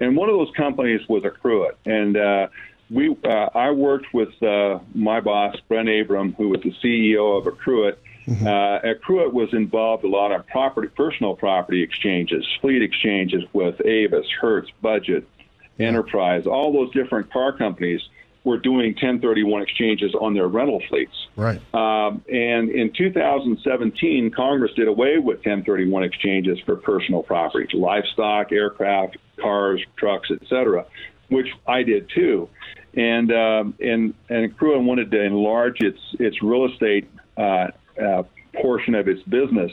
And 0.00 0.16
one 0.16 0.28
of 0.28 0.36
those 0.36 0.50
companies 0.56 1.00
was 1.08 1.22
Accruit, 1.22 1.72
and 1.86 2.16
uh, 2.16 2.48
we, 2.90 3.16
uh, 3.24 3.48
I 3.54 3.70
worked 3.70 4.12
with 4.12 4.42
uh, 4.42 4.78
my 4.94 5.20
boss, 5.20 5.56
Brent 5.68 5.88
Abrahm, 5.88 6.34
who 6.34 6.50
was 6.50 6.60
the 6.62 6.72
CEO 6.82 7.38
of 7.38 7.46
Accruit. 7.46 7.96
Mm-hmm. 8.26 8.46
Uh, 8.46 8.78
Accruit 8.80 9.32
was 9.32 9.52
involved 9.52 10.04
a 10.04 10.08
lot 10.08 10.32
of 10.32 10.46
property, 10.46 10.88
personal 10.88 11.34
property 11.34 11.82
exchanges, 11.82 12.46
fleet 12.60 12.82
exchanges 12.82 13.44
with 13.52 13.80
Avis, 13.84 14.26
Hertz, 14.40 14.70
Budget, 14.80 15.26
Enterprise, 15.78 16.46
all 16.46 16.72
those 16.72 16.92
different 16.92 17.32
car 17.32 17.52
companies 17.52 18.00
were 18.44 18.58
doing 18.58 18.90
1031 18.90 19.62
exchanges 19.62 20.14
on 20.14 20.34
their 20.34 20.46
rental 20.46 20.80
fleets. 20.88 21.26
Right. 21.34 21.60
Um, 21.74 22.22
and 22.30 22.70
in 22.70 22.92
2017, 22.92 24.30
Congress 24.30 24.72
did 24.74 24.86
away 24.86 25.18
with 25.18 25.38
1031 25.38 26.04
exchanges 26.04 26.60
for 26.60 26.76
personal 26.76 27.22
property, 27.22 27.76
livestock, 27.76 28.52
aircraft, 28.52 29.16
cars, 29.40 29.82
trucks, 29.96 30.30
etc., 30.30 30.86
which 31.28 31.48
I 31.66 31.82
did 31.82 32.08
too. 32.10 32.48
And 32.94 33.32
um, 33.32 33.74
and 33.80 34.14
and 34.28 34.52
Accruit 34.52 34.82
wanted 34.84 35.10
to 35.10 35.22
enlarge 35.22 35.80
its 35.80 35.98
its 36.18 36.42
real 36.42 36.66
estate 36.66 37.08
uh, 37.36 37.68
uh, 38.00 38.22
portion 38.54 38.94
of 38.94 39.08
its 39.08 39.22
business 39.24 39.72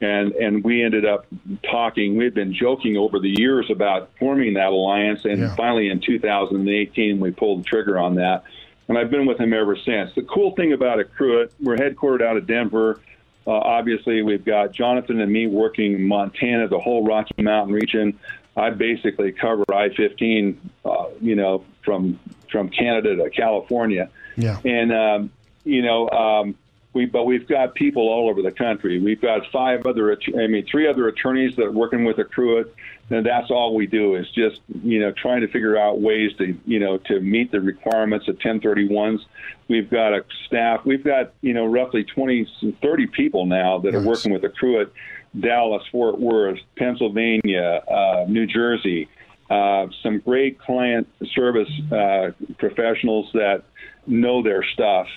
and 0.00 0.32
and 0.32 0.64
we 0.64 0.82
ended 0.82 1.04
up 1.04 1.26
talking. 1.70 2.16
We 2.16 2.24
had 2.24 2.34
been 2.34 2.54
joking 2.54 2.96
over 2.96 3.18
the 3.18 3.28
years 3.28 3.70
about 3.70 4.10
forming 4.18 4.54
that 4.54 4.68
alliance, 4.68 5.24
and 5.24 5.40
Yeah. 5.40 5.54
finally 5.56 5.88
in 5.90 6.00
2018 6.00 7.20
we 7.20 7.30
pulled 7.30 7.60
the 7.60 7.64
trigger 7.64 7.98
on 7.98 8.14
that. 8.16 8.44
And 8.88 8.98
I've 8.98 9.10
been 9.10 9.26
with 9.26 9.38
him 9.38 9.52
ever 9.52 9.76
since. 9.76 10.12
The 10.14 10.22
cool 10.22 10.52
thing 10.56 10.72
about 10.72 10.98
Accruit, 10.98 11.50
we're 11.60 11.76
headquartered 11.76 12.22
out 12.22 12.36
of 12.36 12.46
Denver. 12.46 13.00
Uh, 13.46 13.52
obviously, 13.52 14.22
we've 14.22 14.44
got 14.44 14.72
Jonathan 14.72 15.20
and 15.20 15.30
me 15.30 15.46
working 15.46 15.92
in 15.92 16.02
Montana, 16.08 16.66
the 16.66 16.78
whole 16.78 17.04
Rocky 17.04 17.40
Mountain 17.42 17.72
region. 17.74 18.18
I 18.56 18.70
basically 18.70 19.32
cover 19.32 19.64
I-15, 19.72 20.56
uh, 20.84 21.04
you 21.20 21.36
know, 21.36 21.64
from 21.84 22.18
from 22.50 22.68
Canada 22.68 23.14
to 23.16 23.30
California 23.30 24.10
Yeah. 24.36 24.58
and 24.64 24.92
um, 24.92 25.30
you 25.64 25.82
know 25.82 26.08
um, 26.10 26.56
we 26.92 27.06
but 27.06 27.24
we've 27.24 27.46
got 27.46 27.74
people 27.74 28.08
all 28.08 28.28
over 28.28 28.42
the 28.42 28.50
country. 28.50 28.98
We've 28.98 29.20
got 29.20 29.46
five 29.52 29.86
other 29.86 30.12
I 30.12 30.46
mean 30.48 30.66
three 30.66 30.88
other 30.88 31.06
attorneys 31.08 31.54
that 31.56 31.66
are 31.66 31.70
working 31.72 32.04
with 32.04 32.16
Accruit, 32.16 32.68
and 33.10 33.24
that's 33.24 33.50
all 33.50 33.74
we 33.76 33.86
do 33.86 34.16
is 34.16 34.28
just 34.30 34.60
you 34.82 34.98
know 34.98 35.12
trying 35.12 35.42
to 35.42 35.46
figure 35.48 35.78
out 35.78 36.00
ways 36.00 36.32
to 36.38 36.58
you 36.66 36.80
know 36.80 36.98
to 36.98 37.20
meet 37.20 37.52
the 37.52 37.60
requirements 37.60 38.26
of 38.26 38.36
1031s. 38.38 39.20
We've 39.68 39.88
got 39.88 40.12
a 40.12 40.24
staff. 40.46 40.84
We've 40.84 41.04
got 41.04 41.32
you 41.40 41.54
know 41.54 41.66
roughly 41.66 42.02
20 42.02 42.48
30 42.82 43.06
people 43.06 43.46
now 43.46 43.78
that 43.78 43.94
are 43.94 44.00
working 44.02 44.32
with 44.32 44.42
Accruit. 44.42 44.90
Dallas, 45.38 45.82
Fort 45.92 46.18
Worth, 46.18 46.58
Pennsylvania, 46.76 47.82
uh, 47.88 48.24
New 48.28 48.46
Jersey, 48.46 49.08
uh, 49.48 49.86
some 50.02 50.18
great 50.18 50.58
client 50.58 51.08
service 51.34 51.70
uh, 51.92 52.30
professionals 52.58 53.30
that 53.34 53.64
know 54.06 54.42
their 54.42 54.64
stuff. 54.64 55.08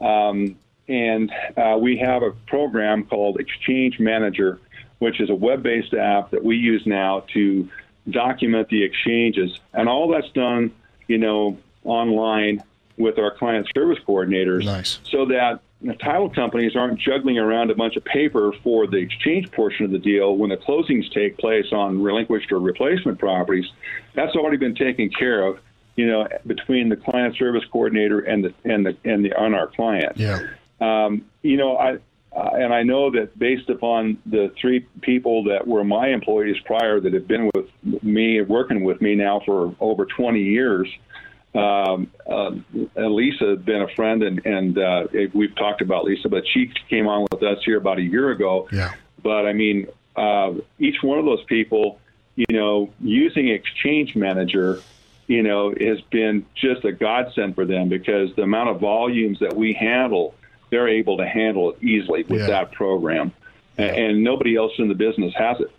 Um, 0.00 0.56
and 0.88 1.30
uh, 1.56 1.76
we 1.78 1.98
have 1.98 2.22
a 2.22 2.30
program 2.46 3.04
called 3.04 3.40
Exchange 3.40 3.98
Manager, 3.98 4.58
which 4.98 5.20
is 5.20 5.30
a 5.30 5.34
web 5.34 5.62
based 5.62 5.94
app 5.94 6.30
that 6.30 6.42
we 6.42 6.56
use 6.56 6.82
now 6.86 7.24
to 7.34 7.68
document 8.08 8.68
the 8.68 8.82
exchanges. 8.82 9.58
And 9.74 9.88
all 9.88 10.08
that's 10.08 10.30
done, 10.32 10.72
you 11.08 11.18
know, 11.18 11.58
online 11.84 12.62
with 12.98 13.18
our 13.18 13.30
client 13.36 13.68
service 13.74 13.98
coordinators 14.06 14.64
Nice. 14.64 14.98
so 15.04 15.24
that 15.26 15.60
the 15.80 15.94
title 15.94 16.28
companies 16.28 16.74
aren't 16.74 16.98
juggling 16.98 17.38
around 17.38 17.70
a 17.70 17.74
bunch 17.74 17.96
of 17.96 18.04
paper 18.04 18.52
for 18.64 18.86
the 18.86 18.96
exchange 18.96 19.50
portion 19.52 19.84
of 19.84 19.92
the 19.92 19.98
deal 19.98 20.36
when 20.36 20.50
the 20.50 20.56
closings 20.56 21.10
take 21.12 21.38
place 21.38 21.66
on 21.72 22.02
relinquished 22.02 22.50
or 22.50 22.58
replacement 22.58 23.18
properties. 23.18 23.66
That's 24.14 24.34
already 24.34 24.56
been 24.56 24.74
taken 24.74 25.08
care 25.10 25.46
of, 25.46 25.60
you 25.94 26.06
know, 26.08 26.26
between 26.46 26.88
the 26.88 26.96
client 26.96 27.36
service 27.36 27.62
coordinator 27.70 28.20
and 28.20 28.44
the 28.44 28.54
and 28.64 28.84
the 28.84 28.96
and 29.04 29.24
the 29.24 29.32
on 29.34 29.54
our 29.54 29.68
client. 29.68 30.16
Yeah. 30.16 30.40
Um, 30.80 31.26
you 31.42 31.56
know, 31.56 31.76
I 31.76 31.98
uh, 32.36 32.50
and 32.54 32.74
I 32.74 32.82
know 32.82 33.10
that 33.12 33.38
based 33.38 33.70
upon 33.70 34.18
the 34.26 34.52
three 34.60 34.86
people 35.00 35.44
that 35.44 35.66
were 35.66 35.82
my 35.82 36.08
employees 36.08 36.56
prior 36.64 37.00
that 37.00 37.12
have 37.14 37.26
been 37.26 37.50
with 37.54 37.66
me 38.02 38.40
working 38.42 38.84
with 38.84 39.00
me 39.00 39.14
now 39.14 39.40
for 39.44 39.74
over 39.80 40.04
20 40.04 40.40
years. 40.40 40.88
Um, 41.54 42.10
uh, 42.28 42.50
Lisa 42.96 43.46
had 43.50 43.64
been 43.64 43.82
a 43.82 43.88
friend, 43.88 44.22
and 44.22 44.44
and 44.44 44.78
uh, 44.78 45.06
we've 45.32 45.54
talked 45.56 45.80
about 45.80 46.04
Lisa, 46.04 46.28
but 46.28 46.44
she 46.46 46.70
came 46.90 47.06
on 47.08 47.26
with 47.30 47.42
us 47.42 47.58
here 47.64 47.78
about 47.78 47.98
a 47.98 48.02
year 48.02 48.30
ago. 48.30 48.68
Yeah. 48.70 48.92
But 49.22 49.46
I 49.46 49.52
mean, 49.52 49.88
uh, 50.14 50.54
each 50.78 51.02
one 51.02 51.18
of 51.18 51.24
those 51.24 51.42
people, 51.44 51.98
you 52.36 52.46
know, 52.50 52.90
using 53.00 53.48
Exchange 53.48 54.14
Manager, 54.14 54.80
you 55.26 55.42
know, 55.42 55.74
has 55.80 56.00
been 56.10 56.44
just 56.54 56.84
a 56.84 56.92
godsend 56.92 57.54
for 57.54 57.64
them 57.64 57.88
because 57.88 58.34
the 58.36 58.42
amount 58.42 58.68
of 58.70 58.80
volumes 58.80 59.40
that 59.40 59.56
we 59.56 59.72
handle, 59.72 60.34
they're 60.70 60.88
able 60.88 61.16
to 61.16 61.26
handle 61.26 61.70
it 61.72 61.82
easily 61.82 62.24
with 62.24 62.40
Yeah. 62.42 62.46
that 62.48 62.72
program, 62.72 63.32
A- 63.78 63.82
and 63.82 64.22
nobody 64.22 64.54
else 64.56 64.72
in 64.78 64.88
the 64.88 64.94
business 64.94 65.34
has 65.34 65.60
it. 65.60 65.70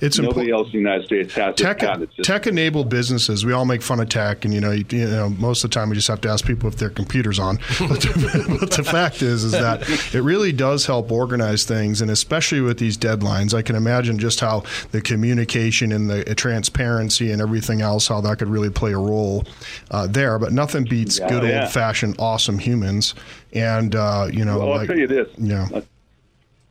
It's 0.00 0.18
Nobody 0.18 0.48
impo- 0.48 0.52
else 0.58 0.66
in 0.68 0.72
the 0.72 0.78
United 0.78 1.04
States 1.06 1.34
has 1.34 1.54
tech 1.56 1.78
this 1.78 1.86
patent. 1.88 2.02
It's 2.04 2.14
just- 2.16 2.26
tech 2.26 2.46
enabled 2.46 2.88
businesses. 2.88 3.44
We 3.44 3.52
all 3.52 3.64
make 3.64 3.82
fun 3.82 4.00
of 4.00 4.08
tech, 4.08 4.44
and 4.44 4.52
you 4.54 4.60
know, 4.60 4.70
you, 4.72 4.84
you 4.90 5.06
know, 5.06 5.28
most 5.30 5.64
of 5.64 5.70
the 5.70 5.74
time 5.74 5.88
we 5.90 5.96
just 5.96 6.08
have 6.08 6.20
to 6.22 6.28
ask 6.28 6.44
people 6.46 6.68
if 6.68 6.76
their 6.76 6.90
computers 6.90 7.38
on. 7.38 7.56
but, 7.78 8.00
the, 8.00 8.56
but 8.60 8.70
the 8.72 8.84
fact 8.84 9.22
is, 9.22 9.44
is 9.44 9.52
that 9.52 9.88
it 10.14 10.20
really 10.22 10.52
does 10.52 10.86
help 10.86 11.10
organize 11.10 11.64
things, 11.64 12.00
and 12.00 12.10
especially 12.10 12.60
with 12.60 12.78
these 12.78 12.96
deadlines, 12.98 13.54
I 13.54 13.62
can 13.62 13.76
imagine 13.76 14.18
just 14.18 14.40
how 14.40 14.62
the 14.92 15.00
communication 15.00 15.92
and 15.92 16.08
the 16.10 16.34
transparency 16.34 17.30
and 17.32 17.40
everything 17.42 17.80
else, 17.80 18.08
how 18.08 18.20
that 18.22 18.38
could 18.38 18.48
really 18.48 18.70
play 18.70 18.92
a 18.92 18.98
role 18.98 19.44
uh, 19.90 20.06
there. 20.06 20.38
But 20.38 20.52
nothing 20.52 20.84
beats 20.84 21.18
Yeah, 21.18 21.28
good 21.28 21.42
yeah. 21.44 21.62
old 21.62 21.70
fashioned 21.72 22.16
awesome 22.18 22.58
humans, 22.58 23.14
and 23.52 23.94
uh, 23.94 24.28
you 24.32 24.44
know, 24.44 24.58
Well, 24.58 24.72
I'll 24.72 24.78
like, 24.78 24.88
tell 24.88 24.98
you 24.98 25.06
this. 25.06 25.28
yeah. 25.38 25.68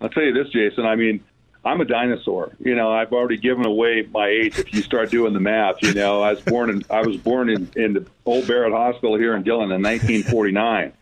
I'll 0.02 0.10
tell 0.10 0.24
you 0.24 0.34
this, 0.34 0.50
Jason. 0.52 0.86
I 0.86 0.96
mean, 0.96 1.24
I'm 1.66 1.82
a 1.82 1.86
dinosaur. 1.86 2.56
You 2.60 2.76
know, 2.76 2.92
I've 2.92 3.12
already 3.12 3.38
given 3.38 3.66
away 3.66 4.08
my 4.14 4.28
age 4.28 4.60
if 4.60 4.72
you 4.72 4.84
start 4.84 5.10
doing 5.10 5.34
the 5.34 5.40
math. 5.40 5.82
You 5.82 5.94
know, 5.94 6.22
I 6.22 6.32
was 6.32 6.42
born 6.42 6.70
in 6.70 6.84
I 6.92 7.02
was 7.02 7.18
born 7.18 7.50
in, 7.50 7.70
in 7.76 7.94
the 7.94 8.06
old 8.26 8.48
Barrett 8.48 8.72
Hospital 8.72 9.18
here 9.18 9.36
in 9.36 9.42
Dillon 9.42 9.72
in 9.72 9.82
1949, 9.82 10.94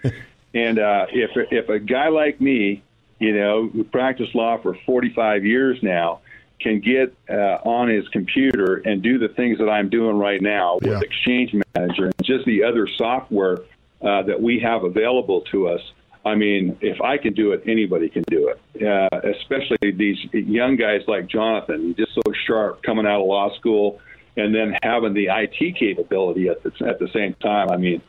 and 0.53 0.79
uh, 0.79 1.07
if 1.11 1.31
if 1.51 1.67
a 1.67 1.79
guy 1.79 2.07
like 2.07 2.39
me, 2.39 2.81
you 3.19 3.35
know, 3.35 3.67
who 3.67 3.83
practiced 3.83 4.33
law 4.35 4.57
for 4.57 4.77
45 4.85 5.45
years 5.45 5.83
now, 5.83 6.21
can 6.61 6.79
get 6.79 7.13
uh, 7.29 7.59
on 7.65 7.89
his 7.89 8.07
computer 8.07 8.77
and 8.85 9.01
do 9.03 9.19
the 9.19 9.27
things 9.27 9.57
that 9.59 9.69
I'm 9.69 9.89
doing 9.89 10.17
right 10.17 10.41
now 10.41 10.79
with 10.81 11.03
Exchange 11.03 11.53
Manager 11.75 12.05
and 12.05 12.23
just 12.23 12.45
the 12.45 12.63
other 12.63 12.87
software 12.87 13.59
uh, 14.01 14.23
that 14.23 14.41
we 14.41 14.59
have 14.59 14.85
available 14.85 15.41
to 15.51 15.67
us. 15.67 15.81
I 16.25 16.35
mean, 16.35 16.77
if 16.81 17.01
I 17.01 17.17
can 17.17 17.33
do 17.33 17.51
it, 17.51 17.63
anybody 17.67 18.07
can 18.09 18.23
do 18.29 18.47
it. 18.49 18.85
Uh, 18.85 19.19
especially 19.39 19.91
these 19.91 20.17
young 20.31 20.75
guys 20.77 21.01
like 21.07 21.27
Jonathan, 21.27 21.93
just 21.97 22.13
so 22.15 22.21
sharp 22.47 22.81
coming 22.83 23.05
out 23.05 23.19
of 23.21 23.27
law 23.27 23.53
school, 23.57 23.99
and 24.37 24.55
then 24.55 24.77
having 24.83 25.13
the 25.13 25.27
IT 25.29 25.75
capability 25.77 26.47
at 26.47 26.63
the 26.63 26.71
at 26.87 26.99
the 26.99 27.09
same 27.13 27.33
time. 27.35 27.69
I 27.69 27.77
mean, 27.77 28.01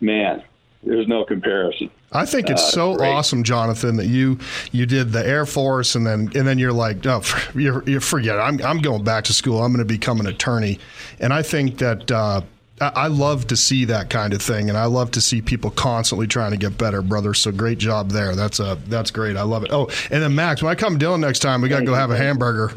man, 0.00 0.42
there's 0.82 1.06
no 1.06 1.24
comparison. 1.24 1.90
I 2.12 2.26
think 2.26 2.50
it's 2.50 2.62
Uh, 2.62 2.70
so 2.70 2.96
great. 2.96 3.08
awesome, 3.08 3.42
Jonathan, 3.44 3.96
that 3.96 4.06
you 4.06 4.38
you 4.72 4.84
did 4.86 5.12
the 5.12 5.24
Air 5.26 5.46
Force 5.46 5.94
and 5.94 6.04
then 6.06 6.30
and 6.34 6.46
then 6.46 6.58
you're 6.58 6.72
like, 6.72 7.04
no, 7.04 7.22
you 7.54 7.82
you 7.86 8.00
forget. 8.00 8.34
It. 8.36 8.40
I'm 8.40 8.60
I'm 8.64 8.78
going 8.80 9.04
back 9.04 9.24
to 9.24 9.32
school. 9.32 9.62
I'm 9.62 9.72
going 9.72 9.86
to 9.86 9.92
become 9.92 10.18
an 10.20 10.26
attorney, 10.26 10.78
and 11.20 11.32
I 11.32 11.42
think 11.42 11.78
that. 11.78 12.10
Uh, 12.10 12.40
I 12.80 13.06
love 13.06 13.46
to 13.46 13.56
see 13.56 13.84
that 13.84 14.10
kind 14.10 14.32
of 14.34 14.42
thing, 14.42 14.68
and 14.68 14.76
I 14.76 14.86
love 14.86 15.12
to 15.12 15.20
see 15.20 15.40
people 15.40 15.70
constantly 15.70 16.26
trying 16.26 16.50
to 16.50 16.56
get 16.56 16.76
better, 16.76 17.02
brother. 17.02 17.32
So 17.32 17.52
great 17.52 17.78
job 17.78 18.10
there. 18.10 18.34
That's 18.34 18.58
a 18.58 18.76
that's 18.88 19.12
great. 19.12 19.36
I 19.36 19.42
love 19.42 19.62
it. 19.62 19.70
Oh, 19.72 19.88
and 20.10 20.20
then 20.20 20.34
Max, 20.34 20.60
when 20.60 20.72
I 20.72 20.74
come 20.74 20.94
to 20.94 20.98
Dillon 20.98 21.20
next 21.20 21.38
time, 21.38 21.62
we 21.62 21.68
got 21.68 21.80
to 21.80 21.84
go 21.86 21.94
have 21.94 22.10
a 22.10 22.16
hamburger, 22.16 22.72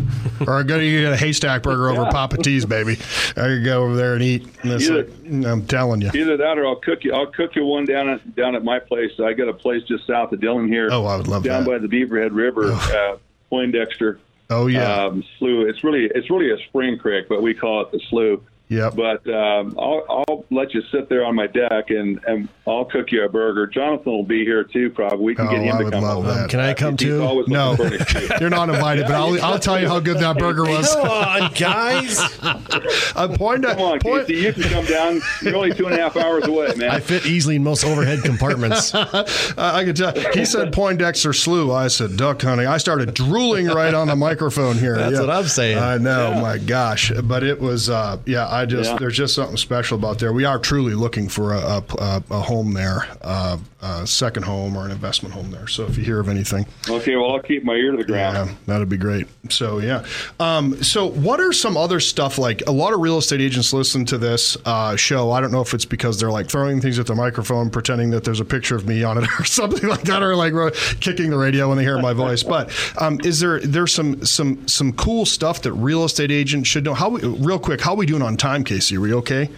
or 0.46 0.54
I 0.54 0.62
got 0.62 0.78
to 0.78 0.90
get 0.90 1.12
a 1.14 1.18
haystack 1.18 1.64
burger 1.64 1.90
over 1.90 2.04
Yeah. 2.04 2.10
Papa 2.12 2.38
T's, 2.38 2.64
baby. 2.64 2.94
I 3.36 3.42
could 3.48 3.66
go 3.66 3.86
over 3.86 3.96
there 3.96 4.14
and 4.14 4.22
eat. 4.22 4.48
Either- 4.64 5.10
I'm 5.26 5.66
telling 5.66 6.02
you. 6.02 6.12
Either 6.14 6.38
that, 6.38 6.60
or 6.60 6.68
I'll 6.68 6.76
cook 6.76 7.04
you. 7.04 7.14
I'll 7.14 7.32
cook 7.32 7.56
you 7.56 7.66
one 7.66 7.86
down 7.86 8.08
at 8.08 8.36
down 8.36 8.56
at 8.56 8.64
my 8.64 8.78
place. 8.78 9.12
I 9.20 9.34
got 9.34 9.48
a 9.50 9.54
place 9.54 9.82
just 9.84 10.06
south 10.06 10.32
of 10.32 10.40
Dillon 10.40 10.68
here. 10.68 10.90
Oh, 10.92 11.06
I 11.08 11.18
would 11.18 11.28
love 11.28 11.44
down 11.44 11.64
that. 11.64 11.70
by 11.72 11.78
the 11.80 11.88
Beaverhead 11.88 12.30
River, 12.36 12.72
uh, 12.72 13.18
Poindexter. 13.50 14.20
Oh 14.52 14.68
yeah. 14.68 15.06
um, 15.06 15.24
slough. 15.40 15.68
It's 15.68 15.84
really 15.84 16.06
it's 16.14 16.30
really 16.30 16.52
a 16.52 16.58
spring 16.68 17.00
creek, 17.00 17.28
but 17.28 17.42
we 17.42 17.56
call 17.56 17.82
it 17.82 17.92
the 17.92 18.00
slough. 18.12 18.40
Yep. 18.70 18.96
But 18.96 19.26
um, 19.34 19.76
I'll, 19.80 20.04
I'll 20.10 20.46
let 20.52 20.74
you 20.74 20.82
sit 20.92 21.08
there 21.08 21.24
on 21.26 21.36
my 21.36 21.48
deck 21.48 21.90
and, 21.90 22.20
and 22.28 22.50
I'll 22.68 22.84
cook 22.84 23.12
you 23.14 23.24
a 23.24 23.30
burger. 23.30 23.66
Jonathan 23.66 24.12
will 24.12 24.24
be 24.26 24.44
here 24.44 24.66
too, 24.66 24.90
probably. 24.90 25.24
We 25.26 25.36
can 25.36 25.48
Oh, 25.48 25.52
get 25.52 25.62
him 25.62 25.76
I 25.78 25.84
to 25.84 25.92
come 25.92 26.04
love 26.04 26.18
over. 26.18 26.34
that. 26.34 26.50
Can 26.50 26.60
I 26.60 26.74
come 26.74 26.92
He's 26.98 27.08
too? 27.08 27.18
No, 27.20 27.72
looking 27.72 27.76
for 27.78 27.86
an 27.88 27.94
excuse. 28.02 28.32
you're 28.42 28.50
not 28.50 28.70
invited, 28.70 29.06
but 29.06 29.14
I'll, 29.16 29.42
I'll 29.42 29.60
tell 29.60 29.80
you 29.80 29.88
how 29.88 30.02
good 30.02 30.18
that 30.18 30.38
burger 30.38 30.66
was. 30.66 30.94
Come 30.94 31.08
on, 31.08 31.54
guys. 31.54 32.20
Point, 33.38 33.64
Come 33.64 33.80
on, 33.80 34.00
point, 34.00 34.28
Casey, 34.28 34.42
you 34.42 34.54
can 34.54 34.64
come 34.64 34.86
down. 34.86 35.22
You're 35.42 35.56
only 35.56 35.74
two 35.74 35.86
and 35.88 35.96
a 35.96 36.02
half 36.02 36.16
hours 36.18 36.46
away, 36.48 36.74
man. 36.76 36.90
I 36.92 37.00
fit 37.00 37.26
easily 37.26 37.56
in 37.58 37.64
most 37.64 37.84
overhead 37.84 38.24
compartments. 38.24 38.94
uh, 38.96 39.24
I 39.58 39.84
could 39.86 39.96
tell. 39.96 40.14
He 40.34 40.46
said 40.46 40.72
Poindexter 40.74 41.34
Slough. 41.34 41.72
I 41.72 41.88
said 41.88 42.16
duck 42.18 42.42
hunting. 42.42 42.68
I 42.68 42.78
started 42.78 43.14
drooling 43.14 43.68
right 43.68 43.94
on 43.94 44.08
the 44.08 44.16
microphone 44.16 44.76
here. 44.78 44.96
That's 44.96 45.20
what 45.20 45.30
I'm 45.30 45.46
saying. 45.48 45.78
I 45.78 45.98
know, 45.98 46.40
my 46.42 46.58
gosh, 46.58 47.12
but 47.24 47.44
it 47.44 47.60
was. 47.60 47.90
Uh, 47.90 48.18
yeah, 48.26 48.48
I 48.58 48.66
just 48.66 48.92
Yeah. 48.92 48.98
there's 48.98 49.18
just 49.18 49.36
something 49.36 49.58
special 49.58 49.98
about 49.98 50.20
there. 50.20 50.34
We 50.34 50.46
are 50.46 50.58
truly 50.60 50.94
looking 50.94 51.30
for 51.30 51.54
a, 51.54 51.84
a, 52.00 52.24
a, 52.32 52.40
home 52.42 52.74
there, 52.74 53.08
uh, 53.22 53.58
a 53.82 54.08
second 54.08 54.44
home 54.44 54.76
or 54.76 54.86
an 54.86 54.92
investment 54.92 55.34
home 55.36 55.52
there. 55.52 55.68
So 55.68 55.86
if 55.86 55.98
you 55.98 56.04
hear 56.04 56.20
of 56.20 56.28
anything, 56.30 56.66
okay, 56.90 57.16
well, 57.16 57.32
I'll 57.32 57.40
keep 57.42 57.64
my 57.64 57.74
ear 57.74 57.92
to 57.92 57.98
the 57.98 58.04
ground. 58.04 58.50
Yeah, 58.50 58.56
that'd 58.66 58.90
be 58.90 58.98
great. 58.98 59.28
So 59.50 59.80
yeah. 59.80 60.06
Um, 60.40 60.82
so 60.84 61.06
what 61.06 61.40
are 61.40 61.54
some 61.54 61.78
other 61.78 62.00
stuff 62.00 62.38
like? 62.38 62.64
A 62.68 62.72
lot 62.72 62.94
of 62.94 63.00
real 63.00 63.18
estate 63.18 63.42
agents 63.42 63.74
listen 63.74 64.06
to 64.06 64.18
this 64.18 64.58
uh, 64.66 64.96
show. 64.96 65.32
I 65.32 65.40
don't 65.42 65.52
know 65.52 65.62
if 65.62 65.74
it's 65.74 65.86
because 65.86 66.20
they're 66.20 66.32
like 66.32 66.50
throwing 66.50 66.82
things 66.82 66.98
at 67.00 67.06
the 67.06 67.16
microphone, 67.16 67.70
pretending 67.70 68.10
that 68.12 68.24
there's 68.24 68.40
a 68.40 68.46
picture 68.46 68.76
of 68.76 68.88
me 68.88 69.04
on 69.04 69.18
it 69.18 69.30
or 69.40 69.46
something 69.46 69.88
like 69.88 70.02
that, 70.04 70.24
or 70.24 70.36
like 70.36 70.54
kicking 71.00 71.30
the 71.30 71.38
radio 71.38 71.70
when 71.70 71.78
they 71.78 71.84
hear 71.84 72.00
my 72.00 72.14
voice. 72.14 72.44
But 72.44 72.72
um, 73.00 73.20
is 73.24 73.40
there 73.40 73.60
there's 73.60 73.94
some 73.94 74.26
some 74.26 74.68
some 74.68 74.94
cool 74.94 75.26
stuff 75.26 75.62
that 75.62 75.74
real 75.74 76.04
estate 76.04 76.32
agents 76.32 76.68
should 76.70 76.84
know? 76.84 76.94
How 76.94 77.10
we, 77.10 77.22
real 77.22 77.60
quick? 77.60 77.82
How 77.82 77.94
we 77.94 78.06
doing 78.06 78.22
on 78.22 78.38
time, 78.38 78.47
Casey? 78.66 78.98
Are 78.98 79.02
we 79.02 79.14
okay? 79.16 79.50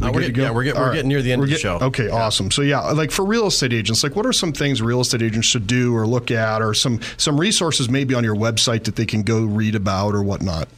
We're 0.00 0.10
good 0.10 0.12
to 0.14 0.20
getting- 0.32 0.42
yeah, 0.44 0.50
we're 0.50 0.64
get- 0.64 0.76
we're 0.76 0.86
All 0.88 0.92
getting 0.92 1.08
near 1.08 1.20
the 1.22 1.30
end 1.32 1.40
We're 1.40 1.44
of 1.44 1.50
the 1.50 1.54
get- 1.56 1.60
show. 1.60 1.78
Okay, 1.80 2.08
awesome. 2.08 2.50
So 2.50 2.62
yeah, 2.62 2.80
like 2.92 3.10
for 3.10 3.24
real 3.24 3.46
estate 3.46 3.72
agents, 3.72 4.02
like 4.02 4.16
what 4.16 4.24
are 4.26 4.32
some 4.32 4.52
things 4.52 4.80
real 4.80 5.00
estate 5.00 5.22
agents 5.22 5.46
should 5.46 5.66
do 5.66 5.94
or 5.94 6.06
look 6.06 6.30
at, 6.30 6.62
or 6.62 6.72
some 6.74 7.00
some 7.16 7.38
resources 7.38 7.88
maybe 7.90 8.14
on 8.14 8.24
your 8.24 8.34
website 8.36 8.84
that 8.84 8.96
they 8.96 9.06
can 9.06 9.22
go 9.22 9.44
read 9.44 9.74
about 9.74 10.14
or 10.14 10.22
whatnot? 10.22 10.68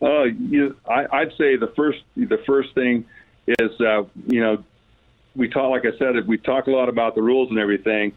Uh, 0.00 0.24
you, 0.24 0.76
I, 0.88 1.06
I'd 1.12 1.32
say 1.36 1.56
the 1.56 1.72
first 1.76 1.98
the 2.16 2.38
first 2.46 2.74
thing 2.74 3.04
is 3.46 3.80
uh, 3.80 4.04
you 4.28 4.40
know 4.40 4.62
we 5.36 5.48
talk 5.48 5.70
like 5.70 5.84
I 5.84 5.96
said 5.98 6.26
we 6.26 6.38
talk 6.38 6.66
a 6.68 6.70
lot 6.70 6.88
about 6.88 7.14
the 7.14 7.22
rules 7.22 7.50
and 7.50 7.58
everything. 7.58 8.12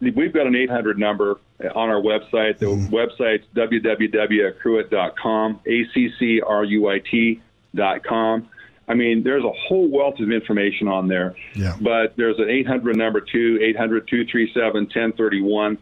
We've 0.00 0.32
got 0.32 0.46
an 0.46 0.56
800 0.56 0.98
number 0.98 1.38
on 1.74 1.90
our 1.90 2.00
website. 2.00 2.58
The 2.58 2.66
website's 2.66 3.44
www.accruit.com, 3.54 5.60
a 5.66 5.84
c 5.92 6.10
c 6.18 6.40
r 6.40 6.64
u 6.64 6.88
i 6.88 6.98
t 6.98 7.42
dot 7.74 8.02
com. 8.04 8.48
I 8.86 8.92
mean, 8.94 9.22
there's 9.22 9.44
a 9.44 9.52
whole 9.52 9.88
wealth 9.88 10.20
of 10.20 10.30
information 10.30 10.88
on 10.88 11.08
there. 11.08 11.34
Yeah. 11.54 11.76
But 11.80 12.16
there's 12.16 12.38
an 12.38 12.50
800 12.50 12.96
number 12.96 13.20
too, 13.20 13.58
800 13.62 14.08
237 14.08 14.84
1031 14.84 15.78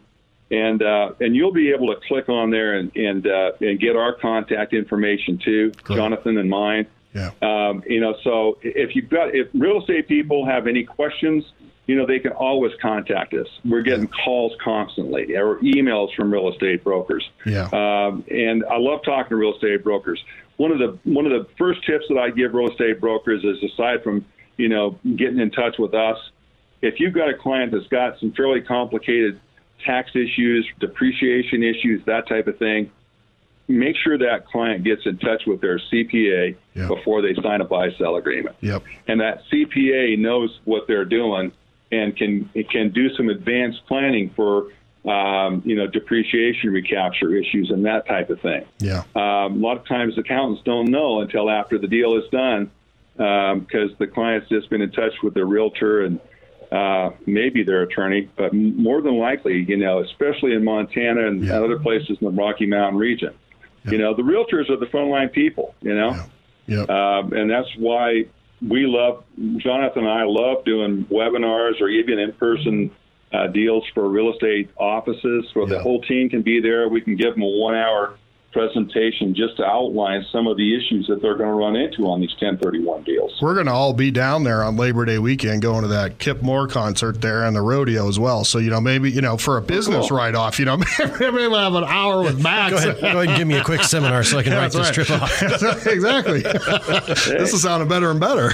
and 0.53 0.83
uh, 0.83 1.11
and 1.19 1.35
you'll 1.35 1.51
be 1.51 1.71
able 1.71 1.93
to 1.93 1.99
click 2.07 2.29
on 2.29 2.51
there 2.51 2.75
and 2.75 2.95
and 2.95 3.27
uh, 3.27 3.51
and 3.59 3.79
get 3.79 3.95
our 3.95 4.13
contact 4.13 4.73
information 4.73 5.37
too, 5.37 5.71
Jonathan 5.87 6.37
and 6.37 6.49
mine. 6.49 6.85
Yeah. 7.13 7.31
Um, 7.41 7.83
you 7.87 7.99
know, 7.99 8.15
so 8.23 8.57
if 8.61 8.95
you've 8.95 9.09
got 9.09 9.35
if 9.35 9.47
real 9.53 9.81
estate 9.81 10.07
people 10.07 10.45
have 10.45 10.67
any 10.67 10.83
questions, 10.83 11.43
you 11.85 11.95
know, 11.95 12.05
they 12.05 12.19
can 12.19 12.31
always 12.31 12.71
contact 12.81 13.33
us. 13.33 13.47
We're 13.65 13.81
getting 13.81 14.07
calls 14.07 14.53
constantly 14.63 15.35
or 15.35 15.57
emails 15.57 16.13
from 16.15 16.31
real 16.31 16.49
estate 16.51 16.83
brokers. 16.83 17.29
Yeah. 17.45 17.63
Um, 17.73 18.23
and 18.31 18.63
I 18.65 18.77
love 18.77 19.01
talking 19.03 19.29
to 19.31 19.35
real 19.35 19.53
estate 19.53 19.83
brokers. 19.83 20.23
One 20.57 20.71
of 20.71 20.79
the 20.79 20.97
one 21.03 21.25
of 21.25 21.31
the 21.31 21.47
first 21.57 21.85
tips 21.85 22.05
that 22.09 22.17
I 22.17 22.29
give 22.29 22.53
real 22.53 22.69
estate 22.69 23.01
brokers 23.01 23.43
is 23.43 23.61
aside 23.71 24.03
from 24.03 24.25
you 24.55 24.69
know 24.69 24.97
getting 25.17 25.39
in 25.39 25.51
touch 25.51 25.75
with 25.77 25.93
us, 25.93 26.17
if 26.81 26.99
you've 26.99 27.13
got 27.13 27.29
a 27.29 27.33
client 27.33 27.71
that's 27.73 27.87
got 27.87 28.19
some 28.19 28.31
fairly 28.31 28.61
complicated 28.61 29.39
tax 29.85 30.11
issues, 30.15 30.65
depreciation 30.79 31.63
issues, 31.63 32.05
that 32.05 32.27
type 32.29 32.47
of 32.47 32.57
thing, 32.59 32.89
make 33.67 33.97
sure 33.97 34.17
that 34.17 34.47
client 34.47 34.83
gets 34.85 35.01
in 35.05 35.17
touch 35.17 35.43
with 35.45 35.59
their 35.59 35.79
CPA 35.91 36.55
Yeah. 36.75 36.87
before 36.87 37.21
they 37.21 37.33
sign 37.41 37.59
a 37.59 37.65
buy 37.65 37.91
sell 37.97 38.15
agreement. 38.15 38.55
Yep. 38.61 38.83
And 39.07 39.19
that 39.19 39.41
CPA 39.51 40.17
knows 40.17 40.57
what 40.63 40.87
they're 40.87 41.03
doing 41.05 41.51
and 41.99 42.15
can 42.15 42.49
can 42.69 42.91
do 42.91 43.13
some 43.15 43.29
advanced 43.29 43.81
planning 43.87 44.31
for 44.35 44.67
um, 45.05 45.61
you 45.65 45.75
know 45.75 45.87
depreciation 45.87 46.71
recapture 46.71 47.35
issues 47.35 47.69
and 47.71 47.85
that 47.85 48.07
type 48.07 48.29
of 48.29 48.39
thing. 48.41 48.65
Yeah. 48.79 49.03
Um, 49.15 49.57
a 49.63 49.67
lot 49.67 49.77
of 49.77 49.85
times 49.87 50.17
accountants 50.17 50.61
don't 50.63 50.89
know 50.91 51.21
until 51.21 51.49
after 51.49 51.77
the 51.77 51.87
deal 51.87 52.15
is 52.17 52.23
done 52.31 52.71
because 53.15 53.91
the 53.99 54.07
client's 54.07 54.49
just 54.49 54.69
been 54.69 54.81
in 54.81 54.91
touch 54.91 55.13
with 55.21 55.33
their 55.33 55.45
realtor 55.45 56.03
and 56.05 56.19
uh, 56.71 57.11
maybe 57.27 57.63
their 57.63 57.83
attorney, 57.83 58.27
but 58.35 58.51
more 58.53 59.01
than 59.03 59.17
likely, 59.19 59.63
you 59.67 59.77
know, 59.77 59.99
especially 59.99 60.53
in 60.53 60.63
Montana 60.63 61.27
and 61.27 61.43
Yeah. 61.43 61.61
other 61.61 61.77
places 61.77 62.17
in 62.19 62.25
the 62.25 62.31
Rocky 62.31 62.65
Mountain 62.65 62.97
region, 62.99 63.31
you 63.85 63.99
know, 63.99 64.15
the 64.15 64.23
realtors 64.23 64.69
are 64.71 64.77
the 64.77 64.87
frontline 64.87 65.31
people, 65.31 65.75
you 65.83 65.93
know, 65.93 66.15
Yep. 66.65 66.89
um, 66.89 67.33
and 67.33 67.51
that's 67.51 67.69
why 67.77 68.25
we 68.67 68.85
love 68.85 69.23
Jonathan 69.57 70.03
and 70.05 70.11
I 70.11 70.23
love 70.23 70.63
doing 70.65 71.05
webinars 71.11 71.81
or 71.81 71.89
even 71.89 72.19
in-person 72.19 72.91
uh, 73.33 73.47
deals 73.47 73.83
for 73.93 74.07
real 74.07 74.31
estate 74.31 74.69
offices, 74.77 75.45
where 75.53 75.67
Yeah. 75.67 75.77
the 75.77 75.83
whole 75.83 76.01
team 76.01 76.29
can 76.29 76.43
be 76.43 76.61
there. 76.61 76.87
We 76.87 77.01
can 77.01 77.15
give 77.15 77.33
them 77.33 77.43
a 77.43 77.47
one-hour 77.47 78.17
presentation 78.53 79.33
just 79.35 79.57
to 79.57 79.65
outline 79.65 80.23
some 80.31 80.47
of 80.47 80.55
the 80.57 80.75
issues 80.77 81.07
that 81.07 81.21
they're 81.21 81.35
going 81.35 81.49
to 81.49 81.55
run 81.55 81.75
into 81.75 82.03
on 82.07 82.21
these 82.21 82.31
1031 82.39 83.03
deals. 83.03 83.37
We're 83.41 83.55
going 83.55 83.65
to 83.65 83.73
all 83.73 83.93
be 83.93 84.11
down 84.11 84.43
there 84.43 84.63
on 84.63 84.77
Labor 84.77 85.05
Day 85.05 85.17
weekend 85.19 85.61
going 85.61 85.81
to 85.81 85.87
that 85.89 86.19
Kip 86.19 86.41
Moore 86.41 86.67
concert 86.67 87.19
there 87.21 87.43
and 87.43 87.55
the 87.55 87.61
rodeo 87.61 88.07
as 88.07 88.19
well. 88.19 88.43
So, 88.45 88.59
you 88.59 88.69
know, 88.69 88.79
maybe, 88.79 89.11
you 89.11 89.21
know, 89.21 89.37
for 89.37 89.57
a 89.57 89.61
business 89.61 90.07
cool. 90.07 90.17
write 90.17 90.35
off, 90.35 90.59
you 90.59 90.65
know, 90.65 90.77
maybe 90.99 91.31
we'll 91.31 91.55
have 91.55 91.73
an 91.75 91.83
hour 91.83 92.21
with 92.23 92.41
Max. 92.41 92.71
Go 92.71 92.77
ahead, 92.77 93.01
go 93.01 93.07
ahead 93.07 93.27
and 93.29 93.37
give 93.37 93.47
me 93.47 93.55
a 93.55 93.63
quick 93.63 93.81
seminar 93.83 94.23
so 94.23 94.37
I 94.37 94.43
can 94.43 94.53
write 94.57 94.71
this 94.71 94.89
That's 94.89 95.07
trip 95.07 95.09
right. 95.09 95.21
off. 95.63 95.87
exactly. 95.87 96.41
this 96.41 97.53
is 97.53 97.61
sounding 97.63 97.89
better 97.89 98.11
and 98.11 98.19
better, 98.19 98.49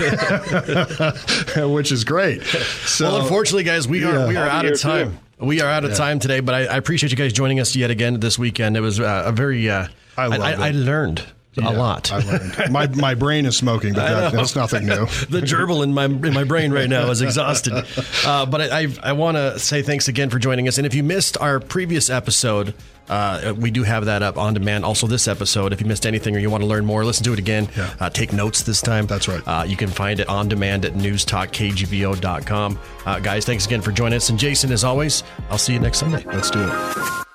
which 1.68 1.92
is 1.92 2.04
great. 2.04 2.42
So, 2.44 3.06
Well, 3.12 3.22
unfortunately, 3.22 3.64
guys, 3.64 3.88
we 3.88 4.04
are 4.04 4.14
Yeah. 4.14 4.28
we 4.28 4.36
are 4.38 4.44
I'll 4.46 4.50
out 4.60 4.66
of 4.66 4.80
time. 4.80 5.12
too. 5.12 5.18
We 5.40 5.62
are 5.62 5.70
out 5.70 5.86
of 5.86 5.96
time 5.96 6.20
today, 6.20 6.42
but 6.42 6.54
I, 6.54 6.66
I 6.66 6.76
appreciate 6.76 7.12
you 7.12 7.18
guys 7.18 7.32
joining 7.32 7.62
us 7.62 7.76
yet 7.76 7.90
again 7.90 8.20
this 8.20 8.38
weekend. 8.38 8.76
It 8.76 8.82
was 8.82 9.00
uh, 9.00 9.24
a 9.26 9.32
very 9.32 9.70
uh, 9.70 9.88
I 10.18 10.26
I. 10.26 10.68
I 10.68 10.72
learned 10.72 11.24
a 11.58 11.72
lot. 11.72 12.12
I 12.12 12.20
learned. 12.20 12.72
My, 12.72 12.88
my 12.88 13.16
brain 13.16 13.46
is 13.46 13.58
smoking, 13.58 13.94
but 13.94 14.08
that, 14.08 14.34
that's 14.34 14.56
nothing 14.56 14.86
new. 14.86 15.06
the 15.30 15.42
gerbil 15.42 15.84
in 15.84 15.94
my 15.94 16.06
in 16.06 16.34
my 16.34 16.44
brain 16.44 16.72
right 16.72 16.90
now 16.90 17.10
is 17.10 17.22
exhausted. 17.22 17.74
Uh, 18.26 18.46
but 18.46 18.62
I 18.62 18.82
I, 18.82 18.88
I 19.04 19.12
want 19.14 19.38
to 19.38 19.60
say 19.60 19.82
thanks 19.82 20.08
again 20.08 20.30
for 20.30 20.40
joining 20.40 20.68
us. 20.68 20.78
And 20.78 20.86
if 20.86 20.94
you 20.94 21.04
missed 21.04 21.38
our 21.38 21.60
previous 21.60 22.10
episode, 22.10 22.74
uh, 23.10 23.54
we 23.58 23.72
do 23.72 23.84
have 23.84 24.06
that 24.06 24.22
up 24.22 24.38
on 24.38 24.54
demand. 24.54 24.86
Also, 24.86 25.08
this 25.08 25.28
episode, 25.28 25.74
if 25.74 25.82
you 25.82 25.88
missed 25.88 26.06
anything 26.06 26.36
or 26.36 26.40
you 26.40 26.50
want 26.50 26.62
to 26.62 26.68
learn 26.68 26.86
more, 26.86 27.04
listen 27.04 27.24
to 27.26 27.34
it 27.34 27.40
again. 27.40 27.68
Yeah. 27.76 27.94
Uh, 28.00 28.10
take 28.10 28.32
notes 28.32 28.64
this 28.64 28.82
time. 28.82 29.08
That's 29.08 29.28
right. 29.28 29.42
Uh, 29.46 29.64
you 29.64 29.76
can 29.76 29.90
find 29.90 30.20
it 30.20 30.30
on 30.30 30.48
demand 30.48 30.86
at 30.86 30.94
newstalkkgvo.com. 30.94 32.80
Uh, 33.06 33.20
guys, 33.20 33.46
thanks 33.46 33.66
again 33.66 33.82
for 33.82 33.92
joining 33.92 34.18
us. 34.18 34.30
And 34.30 34.38
Jason, 34.38 34.72
as 34.72 34.84
always, 34.84 35.24
I'll 35.50 35.58
see 35.58 35.74
you 35.74 35.80
next 35.80 36.00
Sunday. 36.00 36.24
Let's 36.26 36.52
do 36.52 36.60
it. 36.62 37.26